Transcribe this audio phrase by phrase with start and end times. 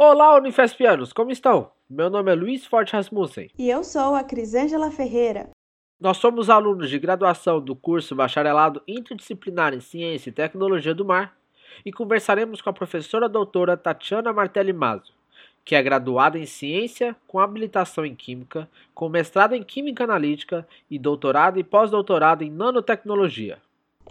[0.00, 1.72] Olá, Unifespianos, como estão?
[1.90, 3.50] Meu nome é Luiz Forte Rasmussen.
[3.58, 5.50] E eu sou a Crisângela Ferreira.
[6.00, 11.36] Nós somos alunos de graduação do curso Bacharelado Interdisciplinar em Ciência e Tecnologia do Mar
[11.84, 15.12] e conversaremos com a professora doutora Tatiana Martelli Mazo,
[15.64, 20.96] que é graduada em Ciência com habilitação em Química, com mestrado em Química Analítica e
[20.96, 23.58] doutorado e pós-doutorado em Nanotecnologia.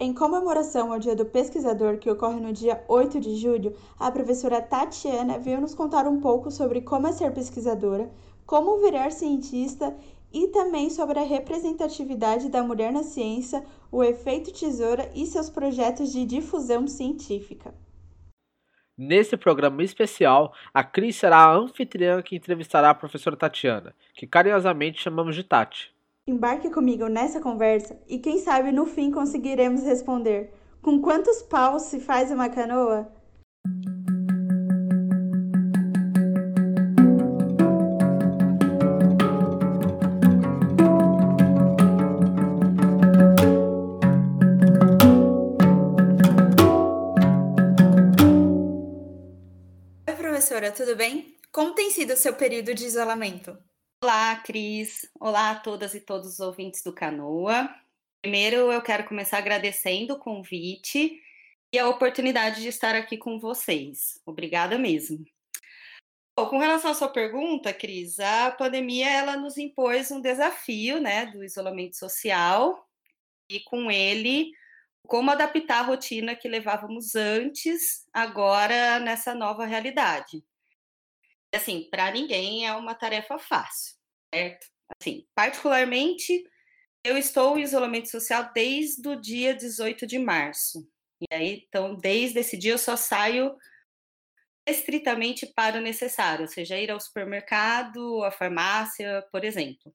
[0.00, 4.62] Em comemoração ao Dia do Pesquisador, que ocorre no dia 8 de julho, a professora
[4.62, 8.08] Tatiana veio nos contar um pouco sobre como é ser pesquisadora,
[8.46, 9.92] como virar cientista
[10.32, 16.12] e também sobre a representatividade da mulher na ciência, o efeito tesoura e seus projetos
[16.12, 17.74] de difusão científica.
[18.96, 25.02] Nesse programa especial, a Cris será a anfitriã que entrevistará a professora Tatiana, que carinhosamente
[25.02, 25.92] chamamos de Tati.
[26.28, 32.00] Embarque comigo nessa conversa e quem sabe no fim conseguiremos responder: com quantos paus se
[32.00, 33.10] faz uma canoa?
[50.06, 51.38] Oi, professora, tudo bem?
[51.50, 53.67] Como tem sido o seu período de isolamento?
[54.00, 55.10] Olá, Cris.
[55.18, 57.68] Olá a todas e todos os ouvintes do Canoa.
[58.22, 61.20] Primeiro, eu quero começar agradecendo o convite
[61.72, 64.20] e a oportunidade de estar aqui com vocês.
[64.24, 65.24] Obrigada mesmo.
[66.38, 71.26] Bom, com relação à sua pergunta, Cris, a pandemia ela nos impôs um desafio, né,
[71.26, 72.88] do isolamento social
[73.50, 74.52] e com ele
[75.08, 80.44] como adaptar a rotina que levávamos antes, agora nessa nova realidade
[81.54, 83.96] assim, para ninguém é uma tarefa fácil,
[84.34, 84.66] certo?
[85.00, 86.44] Assim, particularmente,
[87.04, 90.88] eu estou em isolamento social desde o dia 18 de março.
[91.20, 93.56] E aí, então, desde esse dia eu só saio
[94.66, 99.94] estritamente para o necessário, ou seja, ir ao supermercado, à farmácia, por exemplo.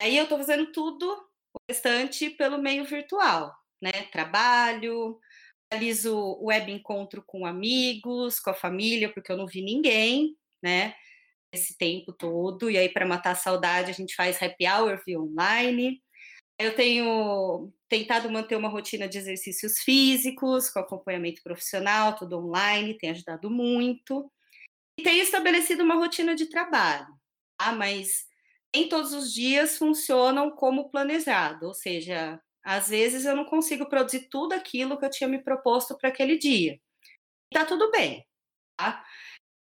[0.00, 1.06] Aí eu estou fazendo tudo,
[1.52, 3.92] o restante, pelo meio virtual, né?
[4.10, 5.20] Trabalho,
[5.70, 10.94] realizo web encontro com amigos, com a família, porque eu não vi ninguém, né?
[11.52, 12.70] Esse tempo todo.
[12.70, 16.02] E aí, para matar a saudade, a gente faz happy hour via online.
[16.58, 23.10] Eu tenho tentado manter uma rotina de exercícios físicos, com acompanhamento profissional, tudo online, tem
[23.10, 24.30] ajudado muito.
[24.98, 27.06] E tenho estabelecido uma rotina de trabalho,
[27.56, 27.72] tá?
[27.72, 28.26] Mas
[28.74, 34.28] nem todos os dias funcionam como planejado, ou seja, às vezes eu não consigo produzir
[34.28, 36.80] tudo aquilo que eu tinha me proposto para aquele dia.
[37.50, 38.26] E tá tudo bem,
[38.76, 39.04] tá?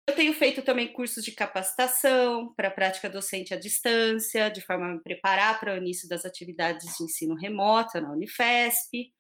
[0.06, 4.94] Eu tenho feito também cursos de capacitação para prática docente à distância, de forma a
[4.94, 9.10] me preparar para o início das atividades de ensino remoto na Unifesp.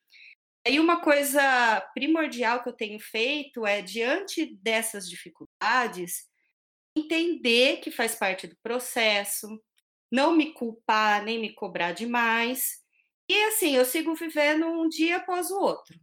[0.66, 6.26] E uma coisa primordial que eu tenho feito é, diante dessas dificuldades,
[6.96, 9.48] entender que faz parte do processo,
[10.12, 12.82] não me culpar nem me cobrar demais.
[13.28, 15.98] E assim, eu sigo vivendo um dia após o outro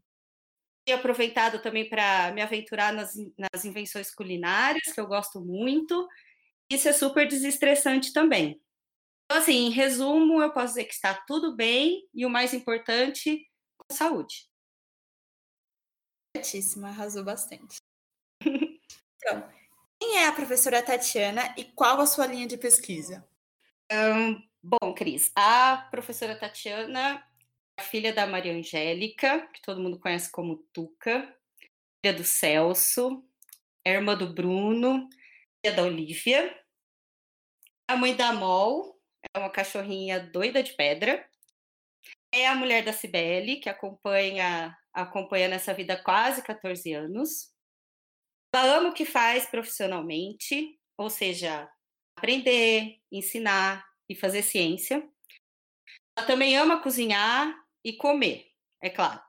[0.94, 6.08] aproveitado também para me aventurar nas, nas invenções culinárias, que eu gosto muito.
[6.70, 8.62] Isso é super desestressante também.
[9.26, 13.46] Então, assim, em resumo, eu posso dizer que está tudo bem e o mais importante,
[13.78, 14.50] com saúde.
[16.36, 17.78] Certíssima, arrasou bastante.
[18.42, 19.50] então,
[20.00, 23.28] quem é a professora Tatiana e qual a sua linha de pesquisa?
[23.92, 27.24] Um, bom, Cris, a professora Tatiana
[27.82, 31.38] filha da Maria Angélica, que todo mundo conhece como Tuca,
[32.02, 33.24] filha do Celso,
[33.86, 35.10] irmã do Bruno,
[35.60, 36.58] filha da Olivia.
[37.90, 38.98] A mãe da Mol
[39.34, 41.28] é uma cachorrinha doida de pedra.
[42.34, 47.52] É a mulher da Cibele, que acompanha, acompanha nessa vida há quase 14 anos.
[48.54, 51.70] Ela ama o que faz profissionalmente, ou seja,
[52.18, 55.08] aprender, ensinar e fazer ciência.
[56.18, 58.48] Ela também ama cozinhar e comer,
[58.82, 59.22] é claro.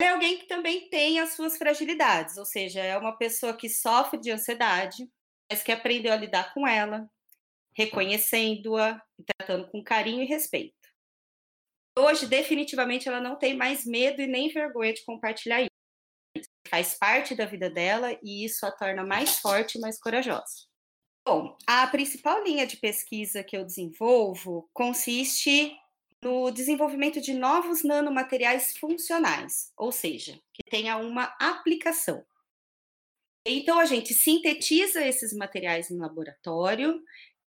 [0.00, 4.20] É alguém que também tem as suas fragilidades, ou seja, é uma pessoa que sofre
[4.20, 5.10] de ansiedade,
[5.50, 7.10] mas que aprendeu a lidar com ela,
[7.74, 10.76] reconhecendo-a e tratando com carinho e respeito.
[11.98, 16.48] Hoje, definitivamente, ela não tem mais medo e nem vergonha de compartilhar isso.
[16.68, 20.68] Faz parte da vida dela e isso a torna mais forte e mais corajosa.
[21.26, 25.76] Bom, a principal linha de pesquisa que eu desenvolvo consiste
[26.22, 32.24] no desenvolvimento de novos nanomateriais funcionais, ou seja, que tenha uma aplicação.
[33.46, 37.02] Então, a gente sintetiza esses materiais em laboratório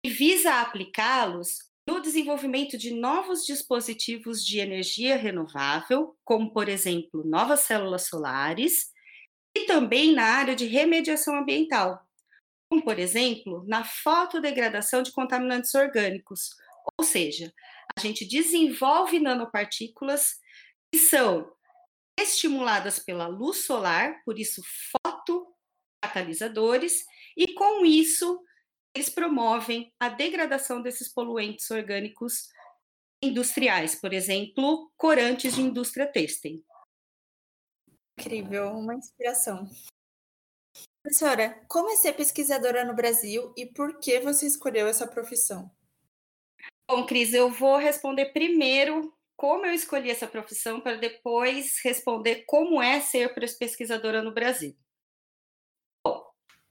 [0.03, 7.61] e visa aplicá-los no desenvolvimento de novos dispositivos de energia renovável, como, por exemplo, novas
[7.61, 8.91] células solares,
[9.55, 12.01] e também na área de remediação ambiental,
[12.69, 16.49] como, por exemplo, na fotodegradação de contaminantes orgânicos,
[16.97, 17.53] ou seja,
[17.97, 20.39] a gente desenvolve nanopartículas
[20.91, 21.51] que são
[22.19, 24.61] estimuladas pela luz solar, por isso
[25.05, 27.03] fotocatalisadores,
[27.35, 28.43] e com isso
[28.95, 32.49] eles promovem a degradação desses poluentes orgânicos
[33.21, 36.63] industriais, por exemplo, corantes de indústria têxtil.
[38.19, 39.67] Incrível, uma inspiração.
[41.01, 45.71] Professora, como é ser pesquisadora no Brasil e por que você escolheu essa profissão?
[46.89, 52.81] Bom, Cris, eu vou responder primeiro como eu escolhi essa profissão para depois responder como
[52.81, 54.75] é ser pesquisadora no Brasil.
[56.05, 56.23] Bom,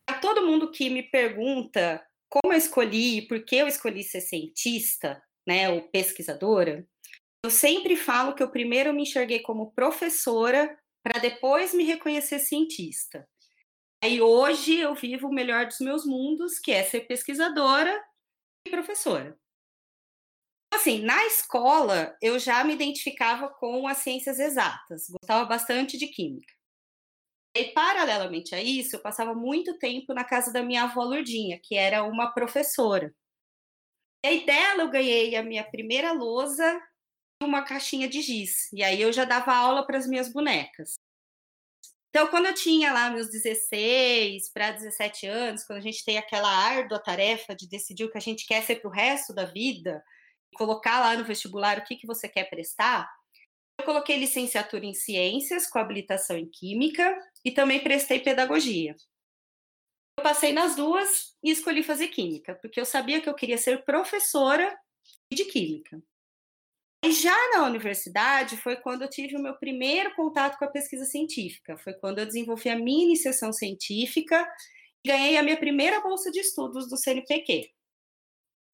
[0.06, 4.20] a todo mundo que me pergunta como eu escolhi e por que eu escolhi ser
[4.20, 6.86] cientista, né, ou pesquisadora,
[7.44, 13.28] eu sempre falo que eu primeiro me enxerguei como professora para depois me reconhecer cientista.
[14.02, 18.02] Aí hoje eu vivo o melhor dos meus mundos, que é ser pesquisadora
[18.66, 19.36] e professora.
[20.72, 26.52] Assim, na escola eu já me identificava com as ciências exatas, gostava bastante de química.
[27.54, 31.76] E paralelamente a isso, eu passava muito tempo na casa da minha avó Lourdinha, que
[31.76, 33.14] era uma professora.
[34.24, 36.80] E aí dela eu ganhei a minha primeira lousa
[37.42, 38.72] e uma caixinha de giz.
[38.72, 40.94] E aí eu já dava aula para as minhas bonecas.
[42.08, 46.48] Então, quando eu tinha lá meus 16 para 17 anos, quando a gente tem aquela
[46.48, 50.02] árdua tarefa de decidir o que a gente quer ser para o resto da vida,
[50.54, 53.10] colocar lá no vestibular o que, que você quer prestar,
[53.78, 58.94] eu coloquei licenciatura em ciências com habilitação em química e também prestei pedagogia.
[60.18, 63.84] Eu passei nas duas e escolhi fazer química, porque eu sabia que eu queria ser
[63.84, 64.78] professora
[65.32, 66.02] de química.
[67.04, 71.04] E já na universidade foi quando eu tive o meu primeiro contato com a pesquisa
[71.04, 74.48] científica, foi quando eu desenvolvi a minha iniciação científica
[75.04, 77.72] e ganhei a minha primeira bolsa de estudos do CNPq.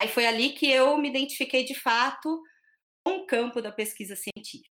[0.00, 2.42] Aí foi ali que eu me identifiquei de fato
[3.04, 4.70] com o campo da pesquisa científica.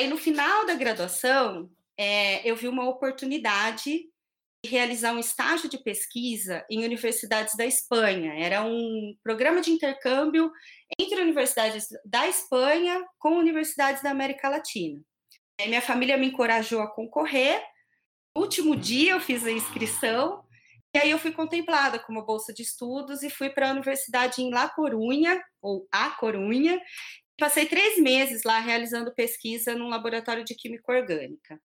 [0.00, 4.08] Aí no final da graduação, é, eu vi uma oportunidade
[4.64, 8.32] de realizar um estágio de pesquisa em universidades da Espanha.
[8.34, 10.50] Era um programa de intercâmbio
[10.98, 15.02] entre universidades da Espanha com universidades da América Latina.
[15.60, 17.62] Aí minha família me encorajou a concorrer.
[18.34, 20.42] No último dia eu fiz a inscrição
[20.92, 24.42] e aí eu fui contemplada com uma bolsa de estudos e fui para a universidade
[24.42, 26.80] em La Corunha, ou A Corunha.
[27.38, 31.60] Passei três meses lá realizando pesquisa num laboratório de química orgânica.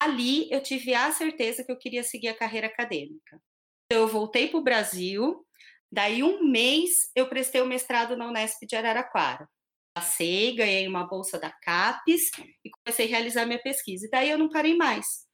[0.00, 3.40] Ali eu tive a certeza que eu queria seguir a carreira acadêmica.
[3.86, 5.46] Então, eu voltei para o Brasil,
[5.92, 9.46] daí um mês eu prestei o mestrado na Unesp de Araraquara.
[9.94, 12.30] Passei, ganhei uma bolsa da CAPES
[12.64, 14.06] e comecei a realizar minha pesquisa.
[14.06, 15.26] E daí eu não parei mais.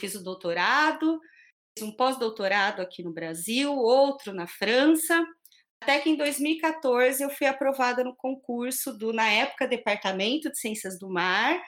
[0.00, 1.20] Fiz o doutorado,
[1.82, 5.26] um pós-doutorado aqui no Brasil, outro na França,
[5.82, 10.98] até que em 2014 eu fui aprovada no concurso do, na época, Departamento de Ciências
[10.98, 11.62] do Mar,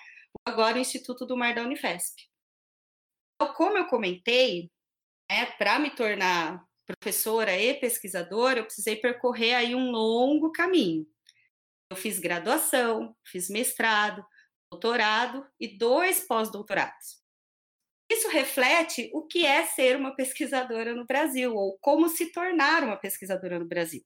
[0.45, 2.23] agora Instituto do Mar da Unifesp.
[3.35, 4.71] Então, como eu comentei,
[5.31, 11.07] né, para me tornar professora e pesquisadora, eu precisei percorrer aí um longo caminho.
[11.91, 14.25] Eu fiz graduação, fiz mestrado,
[14.71, 17.26] doutorado e dois pós-doutorados.
[18.11, 22.97] Isso reflete o que é ser uma pesquisadora no Brasil, ou como se tornar uma
[22.97, 24.05] pesquisadora no Brasil.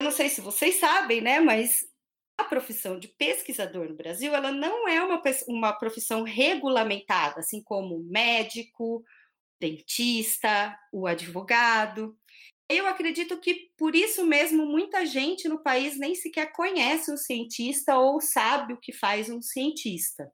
[0.00, 1.86] Eu não sei se vocês sabem, né, mas
[2.38, 8.02] a profissão de pesquisador no Brasil, ela não é uma, uma profissão regulamentada, assim como
[8.04, 9.02] médico,
[9.58, 12.14] dentista, o advogado.
[12.68, 17.96] Eu acredito que por isso mesmo muita gente no país nem sequer conhece um cientista
[17.96, 20.30] ou sabe o que faz um cientista.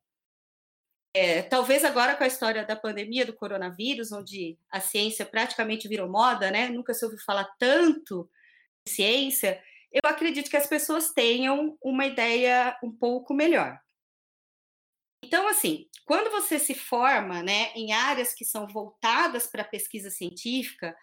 [1.15, 6.09] É, talvez agora com a história da pandemia do coronavírus, onde a ciência praticamente virou
[6.09, 6.69] moda, né?
[6.69, 8.31] Nunca se ouviu falar tanto
[8.87, 9.63] de ciência.
[9.93, 13.79] Eu acredito que as pessoas tenham uma ideia um pouco melhor.
[15.23, 20.11] Então, assim, quando você se forma, né, em áreas que são voltadas para a pesquisa
[20.11, 20.97] científica,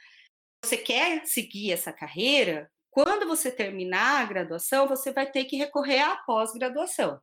[0.63, 5.99] você quer seguir essa carreira, quando você terminar a graduação, você vai ter que recorrer
[5.99, 7.21] à pós-graduação.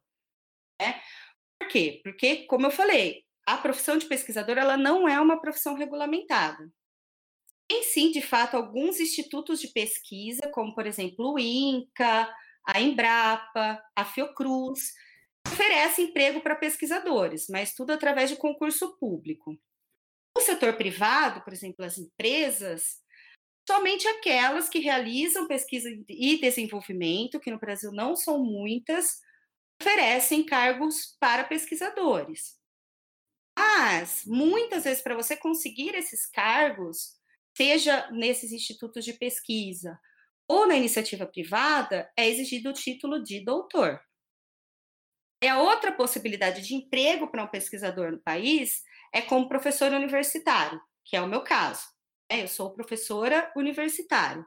[0.80, 1.00] Né?
[1.58, 2.00] Por quê?
[2.02, 6.70] Porque, como eu falei, a profissão de pesquisador ela não é uma profissão regulamentada.
[7.68, 12.32] Tem sim, de fato, alguns institutos de pesquisa, como por exemplo o INCA,
[12.64, 14.92] a Embrapa, a Fiocruz,
[15.46, 19.56] oferecem emprego para pesquisadores, mas tudo através de concurso público.
[20.36, 23.00] O setor privado, por exemplo, as empresas,
[23.66, 29.20] somente aquelas que realizam pesquisa e desenvolvimento, que no Brasil não são muitas,
[29.80, 32.56] oferecem cargos para pesquisadores.
[33.58, 37.14] Mas, muitas vezes, para você conseguir esses cargos,
[37.56, 39.98] seja nesses institutos de pesquisa
[40.48, 44.00] ou na iniciativa privada, é exigido o título de doutor.
[45.42, 50.80] E a outra possibilidade de emprego para um pesquisador no país é como professor universitário,
[51.04, 51.86] que é o meu caso.
[52.28, 54.44] É, eu sou professora universitária.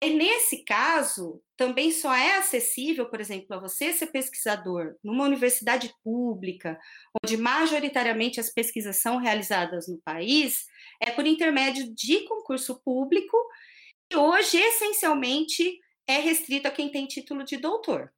[0.00, 5.92] E nesse caso, também só é acessível, por exemplo, a você ser pesquisador numa universidade
[6.04, 6.78] pública,
[7.22, 10.66] onde majoritariamente as pesquisas são realizadas no país,
[11.02, 13.36] é por intermédio de concurso público,
[14.10, 18.12] e hoje, essencialmente, é restrito a quem tem título de doutor.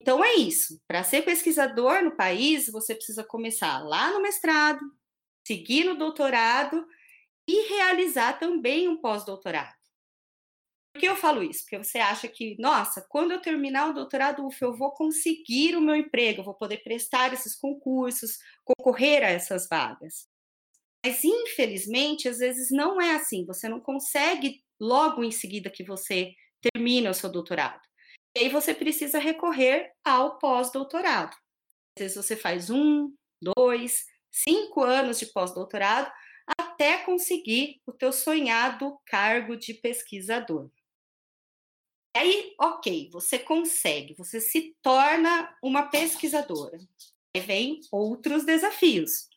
[0.00, 0.80] Então, é isso.
[0.86, 4.80] Para ser pesquisador no país, você precisa começar lá no mestrado,
[5.46, 6.86] seguir no doutorado
[7.48, 9.81] e realizar também um pós-doutorado.
[10.98, 11.62] Que eu falo isso?
[11.62, 15.80] Porque você acha que, nossa, quando eu terminar o doutorado UF, eu vou conseguir o
[15.80, 20.28] meu emprego, vou poder prestar esses concursos, concorrer a essas vagas.
[21.04, 23.44] Mas, infelizmente, às vezes não é assim.
[23.46, 27.80] Você não consegue logo em seguida que você termina o seu doutorado.
[28.36, 31.36] E aí você precisa recorrer ao pós-doutorado.
[31.96, 36.10] Às vezes você faz um, dois, cinco anos de pós-doutorado
[36.58, 40.70] até conseguir o teu sonhado cargo de pesquisador.
[42.14, 46.78] Aí, ok, você consegue, você se torna uma pesquisadora.
[47.34, 49.28] Aí vem outros desafios.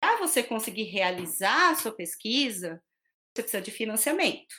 [0.00, 2.82] Para você conseguir realizar a sua pesquisa,
[3.34, 4.54] você precisa de financiamento.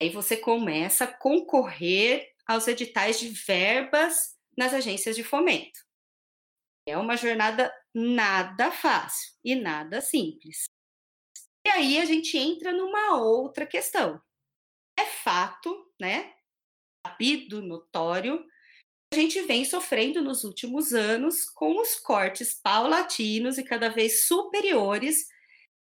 [0.00, 5.80] Aí você começa a concorrer aos editais de verbas nas agências de fomento.
[6.86, 10.64] É uma jornada nada fácil e nada simples.
[11.66, 14.20] E aí a gente entra numa outra questão.
[14.98, 16.32] É fato, né,
[17.06, 18.44] sabido, notório,
[19.12, 25.28] a gente vem sofrendo nos últimos anos com os cortes paulatinos e cada vez superiores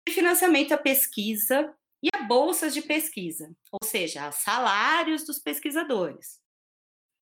[0.07, 6.39] de financiamento à pesquisa e a bolsas de pesquisa, ou seja, a salários dos pesquisadores.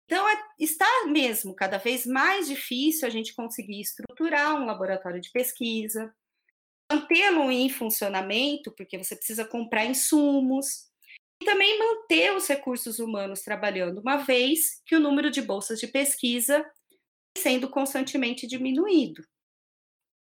[0.05, 5.31] Então, é, está mesmo cada vez mais difícil a gente conseguir estruturar um laboratório de
[5.31, 6.15] pesquisa,
[6.91, 10.89] mantê-lo em funcionamento, porque você precisa comprar insumos,
[11.41, 15.87] e também manter os recursos humanos trabalhando, uma vez que o número de bolsas de
[15.87, 16.65] pesquisa
[17.37, 19.23] sendo constantemente diminuído.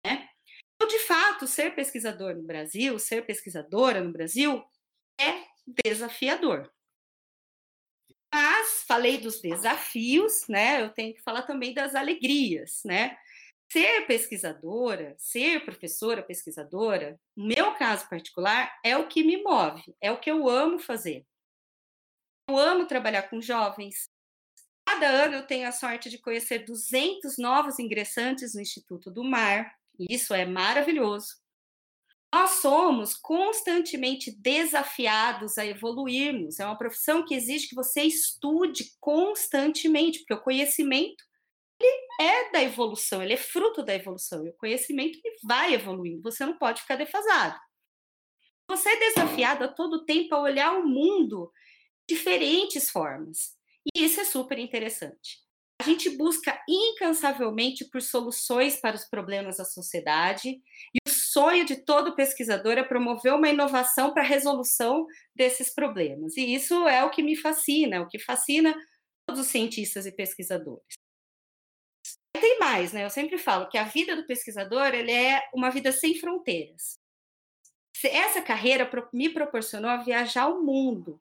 [0.05, 0.29] Né?
[0.75, 4.65] Então, de fato, ser pesquisador no Brasil, ser pesquisadora no Brasil,
[5.21, 5.45] é
[5.85, 6.73] desafiador.
[8.33, 10.83] Mas falei dos desafios, né?
[10.83, 13.19] Eu tenho que falar também das alegrias, né?
[13.73, 20.11] Ser pesquisadora, ser professora pesquisadora, no meu caso particular, é o que me move, é
[20.11, 21.25] o que eu amo fazer.
[22.49, 24.09] Eu amo trabalhar com jovens.
[24.85, 29.73] Cada ano eu tenho a sorte de conhecer 200 novos ingressantes no Instituto do Mar,
[29.97, 31.37] e isso é maravilhoso.
[32.35, 36.59] Nós somos constantemente desafiados a evoluirmos.
[36.59, 41.30] É uma profissão que exige que você estude constantemente, porque o conhecimento
[41.81, 44.45] ele é da evolução, ele é fruto da evolução.
[44.45, 47.59] E o conhecimento ele vai evoluindo, você não pode ficar defasado.
[48.69, 51.51] Você é desafiado a todo tempo a olhar o mundo
[52.09, 53.57] de diferentes formas.
[53.95, 55.39] E isso é super interessante.
[55.81, 61.85] A gente busca incansavelmente por soluções para os problemas da sociedade, e o sonho de
[61.85, 66.37] todo pesquisador é promover uma inovação para a resolução desses problemas.
[66.37, 68.75] E isso é o que me fascina, é o que fascina
[69.27, 71.01] todos os cientistas e pesquisadores
[72.41, 73.05] tem mais, né?
[73.05, 76.99] Eu sempre falo que a vida do pesquisador ele é uma vida sem fronteiras.
[78.03, 81.21] Essa carreira me proporcionou a viajar o mundo,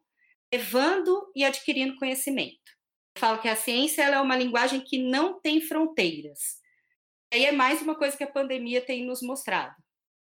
[0.51, 2.71] levando e adquirindo conhecimento.
[3.15, 6.59] Eu falo que a ciência é uma linguagem que não tem fronteiras.
[7.31, 9.75] E aí é mais uma coisa que a pandemia tem nos mostrado.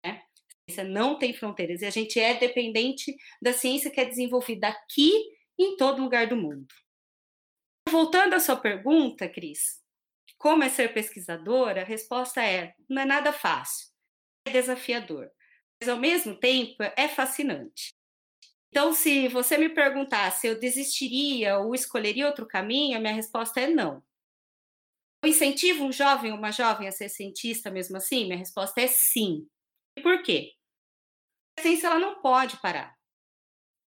[0.04, 0.22] Né?
[0.22, 4.68] A ciência não tem fronteiras e a gente é dependente da ciência que é desenvolvida
[4.68, 5.10] aqui
[5.58, 6.72] em todo lugar do mundo.
[7.88, 9.81] Voltando à sua pergunta, Cris,
[10.42, 11.82] como é ser pesquisadora?
[11.82, 13.88] A resposta é: não é nada fácil,
[14.44, 15.30] é desafiador,
[15.80, 17.94] mas ao mesmo tempo é fascinante.
[18.68, 23.60] Então, se você me perguntar se eu desistiria ou escolheria outro caminho, a minha resposta
[23.60, 24.02] é não.
[25.22, 28.24] Eu incentivo um jovem ou uma jovem a ser cientista mesmo assim?
[28.24, 29.46] Minha resposta é sim.
[29.96, 30.54] E por quê?
[31.56, 32.96] A ciência ela não pode parar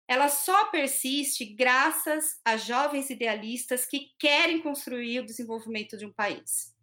[0.08, 6.74] ela só persiste graças a jovens idealistas que querem construir o desenvolvimento de um país.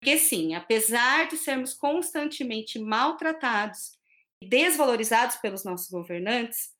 [0.00, 3.92] Porque, sim, apesar de sermos constantemente maltratados
[4.42, 6.72] e desvalorizados pelos nossos governantes,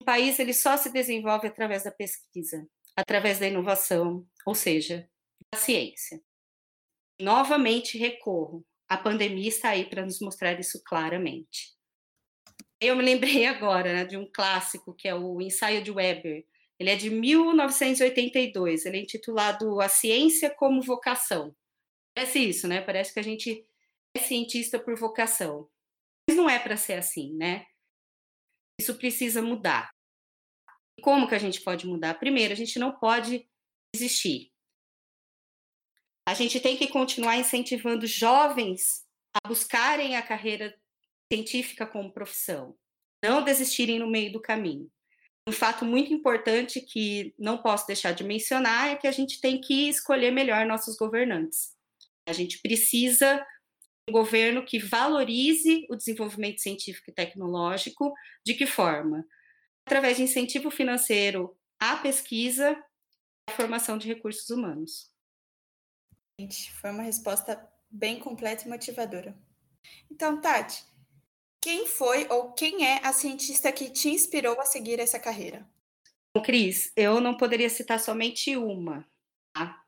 [0.00, 2.64] o país ele só se desenvolve através da pesquisa,
[2.96, 5.08] através da inovação, ou seja,
[5.52, 6.22] da ciência.
[7.20, 11.76] Novamente recorro a pandemia está aí para nos mostrar isso claramente.
[12.80, 16.46] Eu me lembrei agora né, de um clássico que é o Ensaio de Weber.
[16.78, 18.86] Ele é de 1982.
[18.86, 21.54] Ele é intitulado A Ciência como Vocação.
[22.14, 22.80] Parece isso, né?
[22.80, 23.66] Parece que a gente
[24.16, 25.68] é cientista por vocação.
[26.28, 27.66] Mas não é para ser assim, né?
[28.80, 29.90] Isso precisa mudar.
[31.02, 32.14] Como que a gente pode mudar?
[32.18, 33.48] Primeiro, a gente não pode
[33.94, 34.52] desistir.
[36.28, 40.77] A gente tem que continuar incentivando jovens a buscarem a carreira
[41.32, 42.76] científica como profissão,
[43.22, 44.90] não desistirem no meio do caminho.
[45.48, 49.60] Um fato muito importante que não posso deixar de mencionar é que a gente tem
[49.60, 51.74] que escolher melhor nossos governantes.
[52.26, 53.44] A gente precisa
[54.08, 58.12] um governo que valorize o desenvolvimento científico e tecnológico.
[58.44, 59.26] De que forma?
[59.86, 65.10] Através de incentivo financeiro à pesquisa e à formação de recursos humanos.
[66.38, 69.36] Gente, foi uma resposta bem completa e motivadora.
[70.10, 70.84] Então, Tati,
[71.60, 75.68] quem foi ou quem é a cientista que te inspirou a seguir essa carreira?
[76.44, 79.06] Cris, eu não poderia citar somente uma.
[79.52, 79.82] Tá?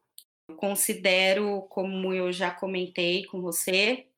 [0.49, 4.09] Eu considero, como eu já comentei com você,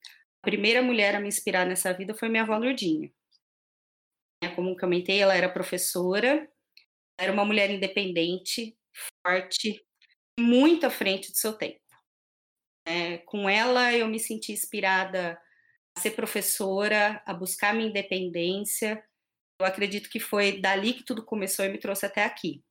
[0.42, 3.12] a primeira mulher a me inspirar nessa vida foi minha avó Nurdinha.
[4.56, 6.50] Como comentei, ela era professora,
[7.18, 8.76] era uma mulher independente,
[9.24, 9.84] forte,
[10.38, 11.80] muito à frente do seu tempo.
[12.84, 15.40] É, com ela, eu me senti inspirada
[15.98, 19.02] ser professora, a buscar minha independência.
[19.60, 22.62] Eu acredito que foi dali que tudo começou e me trouxe até aqui.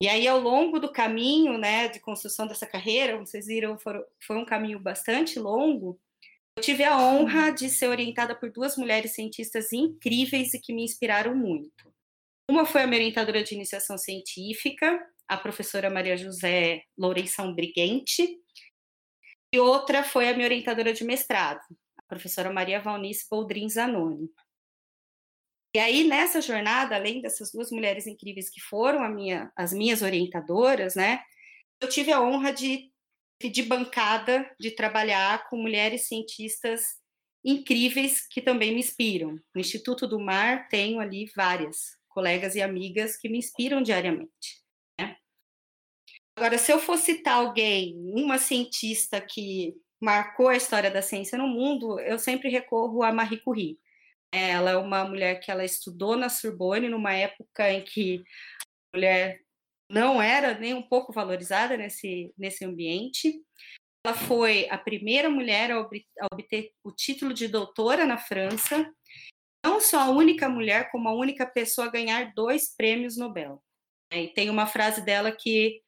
[0.00, 4.44] E aí, ao longo do caminho, né, de construção dessa carreira, vocês viram, foi um
[4.44, 6.00] caminho bastante longo.
[6.56, 10.84] Eu tive a honra de ser orientada por duas mulheres cientistas incríveis e que me
[10.84, 11.92] inspiraram muito.
[12.48, 18.40] Uma foi a minha orientadora de iniciação científica, a professora Maria José Lourenção Briguente,
[19.52, 21.60] e outra foi a minha orientadora de mestrado,
[21.96, 24.30] a professora Maria Valnice Boldrin Zanoni.
[25.74, 30.94] E aí, nessa jornada, além dessas duas mulheres incríveis que foram minha, as minhas orientadoras,
[30.94, 31.20] né,
[31.80, 32.90] eu tive a honra de,
[33.40, 36.98] de bancada, de trabalhar com mulheres cientistas
[37.44, 39.38] incríveis que também me inspiram.
[39.54, 44.62] No Instituto do Mar, tenho ali várias colegas e amigas que me inspiram diariamente.
[46.38, 51.48] Agora, se eu for citar alguém, uma cientista que marcou a história da ciência no
[51.48, 53.76] mundo, eu sempre recorro a Marie Curie.
[54.32, 58.22] Ela é uma mulher que ela estudou na Sorbonne numa época em que
[58.94, 59.40] a mulher
[59.90, 63.42] não era nem um pouco valorizada nesse, nesse ambiente.
[64.06, 65.80] Ela foi a primeira mulher a
[66.32, 68.88] obter o título de doutora na França,
[69.66, 73.60] não só a única mulher, como a única pessoa a ganhar dois prêmios Nobel.
[74.12, 75.82] E tem uma frase dela que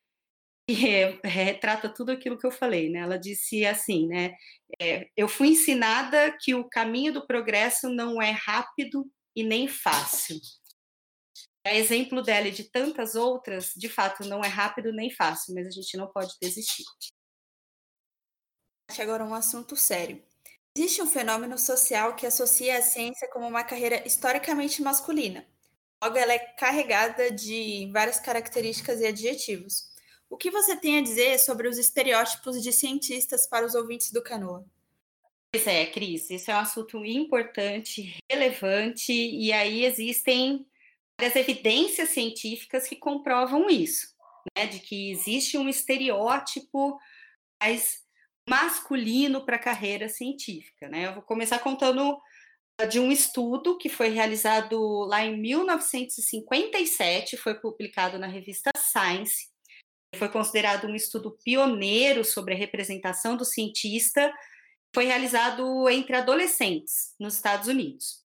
[0.74, 3.00] que retrata tudo aquilo que eu falei, né?
[3.00, 4.34] Ela disse assim, né?
[4.80, 10.40] É, eu fui ensinada que o caminho do progresso não é rápido e nem fácil.
[11.64, 15.66] É exemplo dela e de tantas outras, de fato, não é rápido nem fácil, mas
[15.66, 16.84] a gente não pode desistir.
[18.98, 20.22] Agora um assunto sério.
[20.76, 25.46] Existe um fenômeno social que associa a ciência como uma carreira historicamente masculina.
[26.02, 29.89] Logo, ela é carregada de várias características e adjetivos.
[30.30, 34.22] O que você tem a dizer sobre os estereótipos de cientistas para os ouvintes do
[34.22, 34.64] Canoa?
[35.52, 40.64] Pois é, Cris, esse é um assunto importante, relevante, e aí existem
[41.18, 44.14] várias evidências científicas que comprovam isso,
[44.56, 46.96] né, de que existe um estereótipo
[47.60, 48.04] mais
[48.48, 50.88] masculino para a carreira científica.
[50.88, 51.08] Né?
[51.08, 52.16] Eu vou começar contando
[52.78, 59.49] ah, de um estudo que foi realizado lá em 1957, foi publicado na revista Science,
[60.16, 64.32] foi considerado um estudo pioneiro sobre a representação do cientista,
[64.94, 68.24] foi realizado entre adolescentes nos Estados Unidos.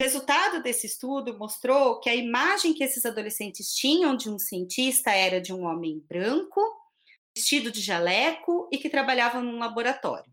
[0.00, 5.10] O resultado desse estudo mostrou que a imagem que esses adolescentes tinham de um cientista
[5.10, 6.60] era de um homem branco,
[7.36, 10.32] vestido de jaleco e que trabalhava num laboratório.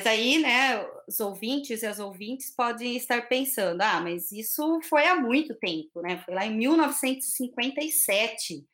[0.00, 5.06] Mas aí, né, os ouvintes e as ouvintes podem estar pensando: ah, mas isso foi
[5.06, 6.22] há muito tempo, né?
[6.24, 8.64] Foi lá em 1957 o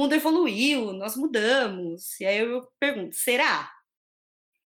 [0.00, 2.18] mundo evoluiu, nós mudamos.
[2.20, 3.70] E aí eu pergunto, será?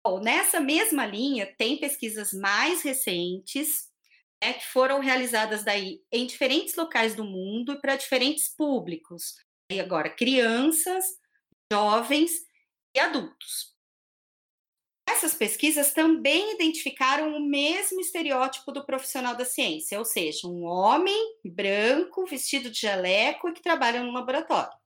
[0.05, 3.89] Bom, nessa mesma linha, tem pesquisas mais recentes
[4.43, 9.37] né, que foram realizadas daí em diferentes locais do mundo e para diferentes públicos.
[9.71, 11.05] E agora, crianças,
[11.73, 12.33] jovens
[12.95, 13.73] e adultos.
[15.09, 21.37] Essas pesquisas também identificaram o mesmo estereótipo do profissional da ciência, ou seja, um homem
[21.45, 24.82] branco, vestido de jaleco e que trabalha no laboratório.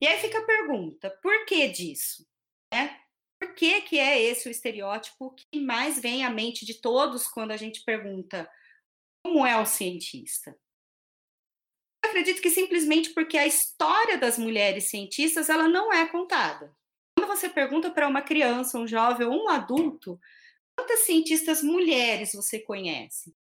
[0.00, 2.26] E aí fica a pergunta: por que disso?
[2.72, 3.08] É?
[3.38, 7.52] por que, que é esse o estereótipo que mais vem à mente de todos quando
[7.52, 8.50] a gente pergunta
[9.24, 10.58] como é o cientista?
[12.02, 16.74] Eu acredito que simplesmente porque a história das mulheres cientistas ela não é contada.
[17.16, 20.18] Quando você pergunta para uma criança, um jovem ou um adulto,
[20.76, 23.36] quantas cientistas mulheres você conhece?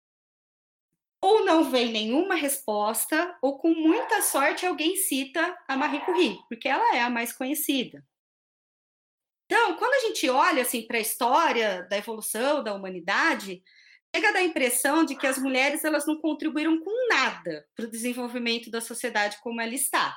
[1.24, 6.68] Ou não vem nenhuma resposta, ou com muita sorte alguém cita a Marie Curie, porque
[6.68, 8.04] ela é a mais conhecida.
[9.46, 13.62] Então, quando a gente olha assim para a história da evolução da humanidade,
[14.14, 17.86] chega a dar a impressão de que as mulheres elas não contribuíram com nada para
[17.86, 20.14] o desenvolvimento da sociedade como ela está.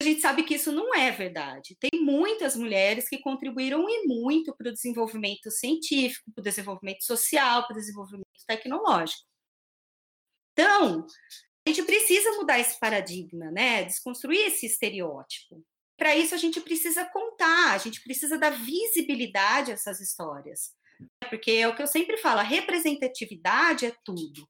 [0.00, 1.76] A gente sabe que isso não é verdade.
[1.78, 7.66] Tem muitas mulheres que contribuíram e muito para o desenvolvimento científico, para o desenvolvimento social,
[7.66, 9.29] para o desenvolvimento tecnológico.
[10.52, 11.06] Então,
[11.66, 13.84] a gente precisa mudar esse paradigma, né?
[13.84, 15.62] Desconstruir esse estereótipo
[16.00, 20.72] para isso a gente precisa contar, a gente precisa dar visibilidade a essas histórias.
[21.28, 24.48] Porque é o que eu sempre falo, a representatividade é tudo.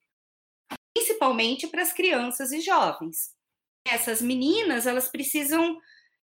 [0.94, 3.34] Principalmente para as crianças e jovens.
[3.84, 5.76] Essas meninas, elas precisam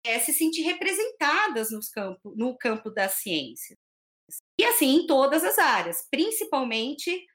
[0.06, 3.78] é, se sentir representadas nos campo, no campo da ciência.
[4.58, 7.28] E assim, em todas as áreas, principalmente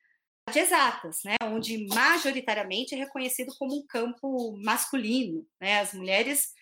[0.53, 5.47] de exatas, né, onde majoritariamente é reconhecido como um campo masculino.
[5.61, 5.81] Né?
[5.81, 6.53] As mulheres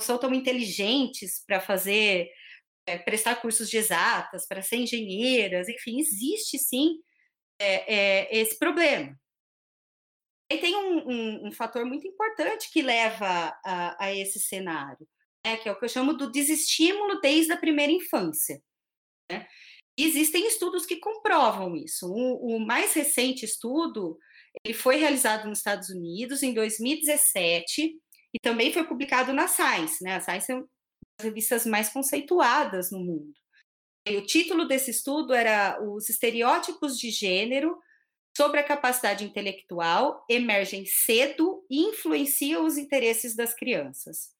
[0.00, 2.30] são tão inteligentes para fazer,
[2.86, 6.98] é, prestar cursos de exatas, para ser engenheiras, enfim, existe sim
[7.58, 9.18] é, é, esse problema.
[10.50, 15.08] E tem um, um, um, fator muito importante que leva a, a esse cenário,
[15.44, 18.62] né, que é o que eu chamo do desestímulo desde a primeira infância.
[19.30, 19.46] Né?
[19.96, 22.06] Existem estudos que comprovam isso.
[22.08, 24.18] O, o mais recente estudo
[24.62, 27.96] ele foi realizado nos Estados Unidos em 2017
[28.32, 30.16] e também foi publicado na Science, né?
[30.16, 30.68] A Science é uma
[31.18, 33.32] das revistas mais conceituadas no mundo.
[34.06, 37.78] E o título desse estudo era Os estereótipos de gênero
[38.36, 44.32] sobre a capacidade intelectual emergem cedo e influenciam os interesses das crianças.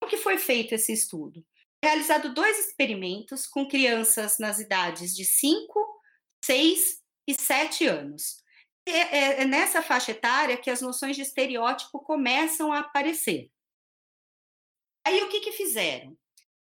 [0.00, 1.44] Como que foi feito esse estudo?
[1.82, 6.00] Realizado dois experimentos com crianças nas idades de 5,
[6.44, 8.42] 6 e 7 anos.
[8.86, 13.50] É, é, é nessa faixa etária que as noções de estereótipo começam a aparecer.
[15.04, 16.16] Aí o que, que fizeram?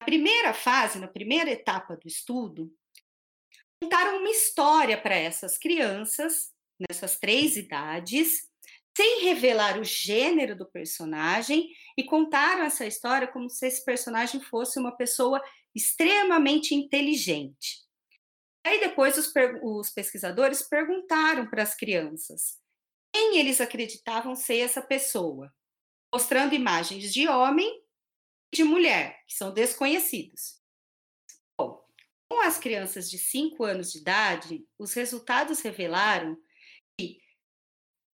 [0.00, 2.70] Na primeira fase, na primeira etapa do estudo,
[3.82, 8.48] contaram uma história para essas crianças, nessas três idades,
[8.96, 11.68] sem revelar o gênero do personagem,
[11.98, 15.42] e contaram essa história como se esse personagem fosse uma pessoa
[15.74, 17.84] extremamente inteligente.
[18.64, 19.32] Aí depois os,
[19.64, 22.56] os pesquisadores perguntaram para as crianças
[23.12, 25.52] quem eles acreditavam ser essa pessoa,
[26.14, 27.68] mostrando imagens de homem
[28.52, 30.62] e de mulher, que são desconhecidos.
[31.58, 31.84] Bom,
[32.30, 36.40] com as crianças de 5 anos de idade, os resultados revelaram
[36.96, 37.20] que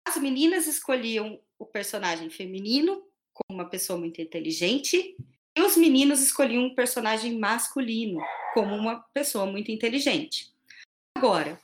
[0.06, 3.09] as meninas escolhiam o personagem feminino
[3.46, 5.16] como uma pessoa muito inteligente
[5.56, 8.20] e os meninos escolhiam um personagem masculino
[8.54, 10.52] como uma pessoa muito inteligente.
[11.16, 11.60] Agora,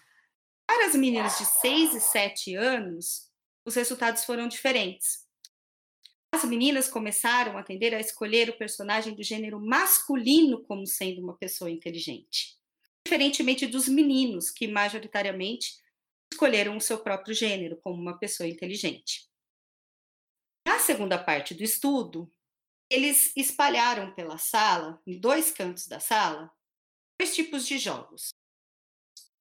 [0.66, 3.30] para as meninas de 6 e 7 anos,
[3.64, 5.24] os resultados foram diferentes.
[6.34, 11.36] As meninas começaram a tender a escolher o personagem do gênero masculino como sendo uma
[11.36, 12.58] pessoa inteligente,
[13.04, 15.80] diferentemente dos meninos, que majoritariamente
[16.32, 19.26] escolheram o seu próprio gênero como uma pessoa inteligente.
[20.86, 22.32] Segunda parte do estudo,
[22.88, 26.48] eles espalharam pela sala, em dois cantos da sala,
[27.20, 28.28] dois tipos de jogos.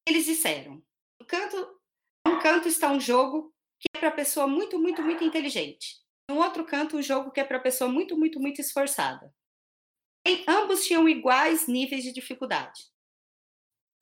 [0.04, 0.84] Eles disseram:
[1.20, 1.80] no canto,
[2.26, 6.04] um canto está um jogo que é para pessoa muito, muito, muito inteligente.
[6.28, 9.32] No outro canto, um jogo que é para pessoa muito, muito, muito esforçada.
[10.26, 12.90] E ambos tinham iguais níveis de dificuldade.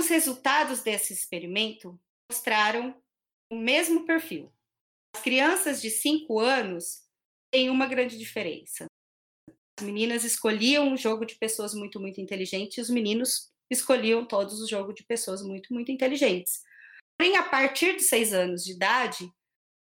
[0.01, 2.01] Os resultados desse experimento
[2.33, 2.99] mostraram
[3.53, 4.51] o mesmo perfil.
[5.15, 7.04] As crianças de 5 anos
[7.55, 8.87] têm uma grande diferença.
[9.79, 14.61] As meninas escolhiam um jogo de pessoas muito, muito inteligentes, e os meninos escolhiam todos
[14.61, 16.65] os jogos de pessoas muito, muito inteligentes.
[17.17, 19.31] Porém, a partir de seis anos de idade,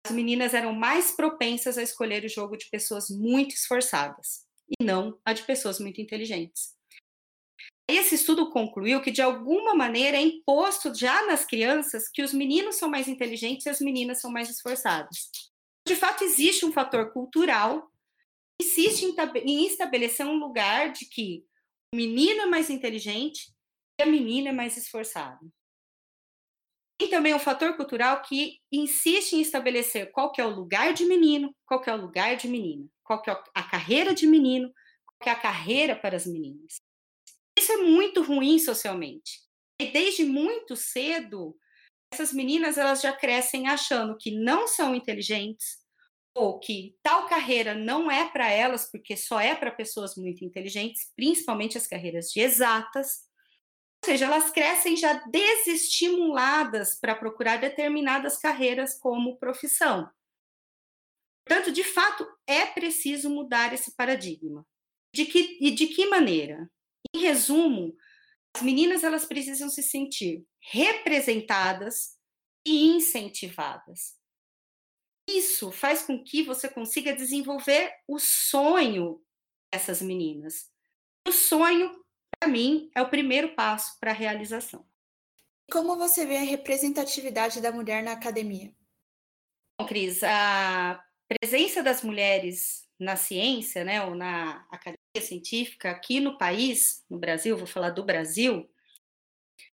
[0.06, 5.20] as meninas eram mais propensas a escolher o jogo de pessoas muito esforçadas e não
[5.26, 6.76] a de pessoas muito inteligentes.
[7.90, 12.76] Esse estudo concluiu que, de alguma maneira, é imposto já nas crianças que os meninos
[12.76, 15.45] são mais inteligentes e as meninas são mais esforçadas.
[15.88, 17.92] De fato, existe um fator cultural
[18.60, 21.46] que insiste em estabelecer um lugar de que
[21.94, 23.54] o menino é mais inteligente
[24.00, 25.40] e a menina é mais esforçada.
[26.98, 31.06] Tem também um fator cultural que insiste em estabelecer qual que é o lugar de
[31.06, 34.74] menino, qual que é o lugar de menina, qual que é a carreira de menino,
[35.06, 36.82] qual que é a carreira para as meninas.
[37.58, 39.42] Isso é muito ruim socialmente.
[39.80, 41.58] E desde muito cedo,
[42.12, 45.84] essas meninas elas já crescem achando que não são inteligentes
[46.34, 51.12] ou que tal carreira não é para elas, porque só é para pessoas muito inteligentes,
[51.16, 53.24] principalmente as carreiras de exatas.
[54.04, 60.10] Ou seja, elas crescem já desestimuladas para procurar determinadas carreiras como profissão.
[61.48, 64.68] Portanto, de fato, é preciso mudar esse paradigma.
[65.14, 66.70] De que, e de que maneira?
[67.14, 67.96] Em resumo,
[68.56, 72.18] as meninas elas precisam se sentir representadas
[72.66, 74.16] e incentivadas.
[75.28, 79.22] Isso faz com que você consiga desenvolver o sonho
[79.74, 80.72] dessas meninas.
[81.28, 82.02] O sonho,
[82.40, 84.88] para mim, é o primeiro passo para a realização.
[85.70, 88.74] Como você vê a representatividade da mulher na academia?
[89.78, 96.38] Bom, Cris, a presença das mulheres na ciência, né, ou na academia científica aqui no
[96.38, 98.70] país, no Brasil, vou falar do Brasil,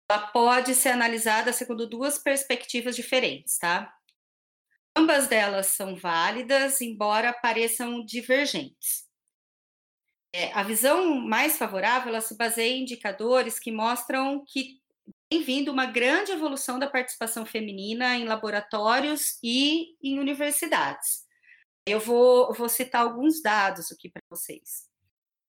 [0.08, 3.92] ela pode ser analisada segundo duas perspectivas diferentes, tá?
[4.96, 9.06] Ambas delas são válidas, embora pareçam divergentes.
[10.32, 14.80] É, a visão mais favorável ela se baseia em indicadores que mostram que
[15.30, 21.25] tem vindo uma grande evolução da participação feminina em laboratórios e em universidades.
[21.86, 24.88] Eu vou, vou citar alguns dados aqui para vocês.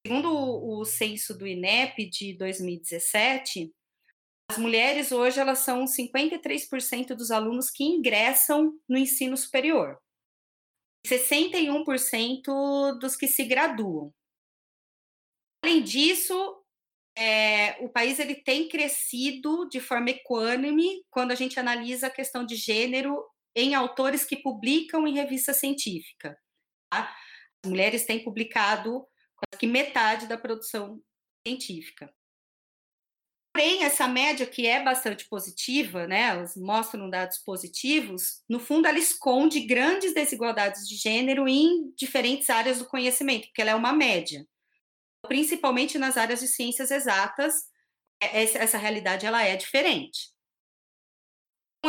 [0.05, 3.73] Segundo o, o censo do INEP de 2017,
[4.49, 9.99] as mulheres hoje elas são 53% dos alunos que ingressam no ensino superior.
[11.05, 14.13] 61% dos que se graduam.
[15.63, 16.63] Além disso,
[17.17, 22.45] é, o país ele tem crescido de forma equânime quando a gente analisa a questão
[22.45, 23.25] de gênero
[23.57, 26.37] em autores que publicam em revista científica.
[26.91, 27.11] Tá?
[27.63, 29.03] As mulheres têm publicado
[29.35, 31.01] quase que metade da produção
[31.45, 32.13] científica.
[33.51, 38.99] Porém, essa média que é bastante positiva, né, elas mostram dados positivos, no fundo ela
[38.99, 44.45] esconde grandes desigualdades de gênero em diferentes áreas do conhecimento, porque ela é uma média.
[45.27, 47.63] Principalmente nas áreas de ciências exatas,
[48.21, 50.36] é, essa realidade ela é diferente.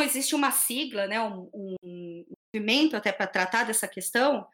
[0.01, 4.47] Existe uma sigla, né, um, um movimento até para tratar dessa questão,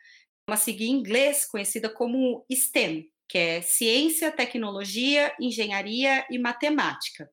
[0.48, 7.30] uma sigla em inglês conhecida como STEM, que é ciência, tecnologia, engenharia e matemática.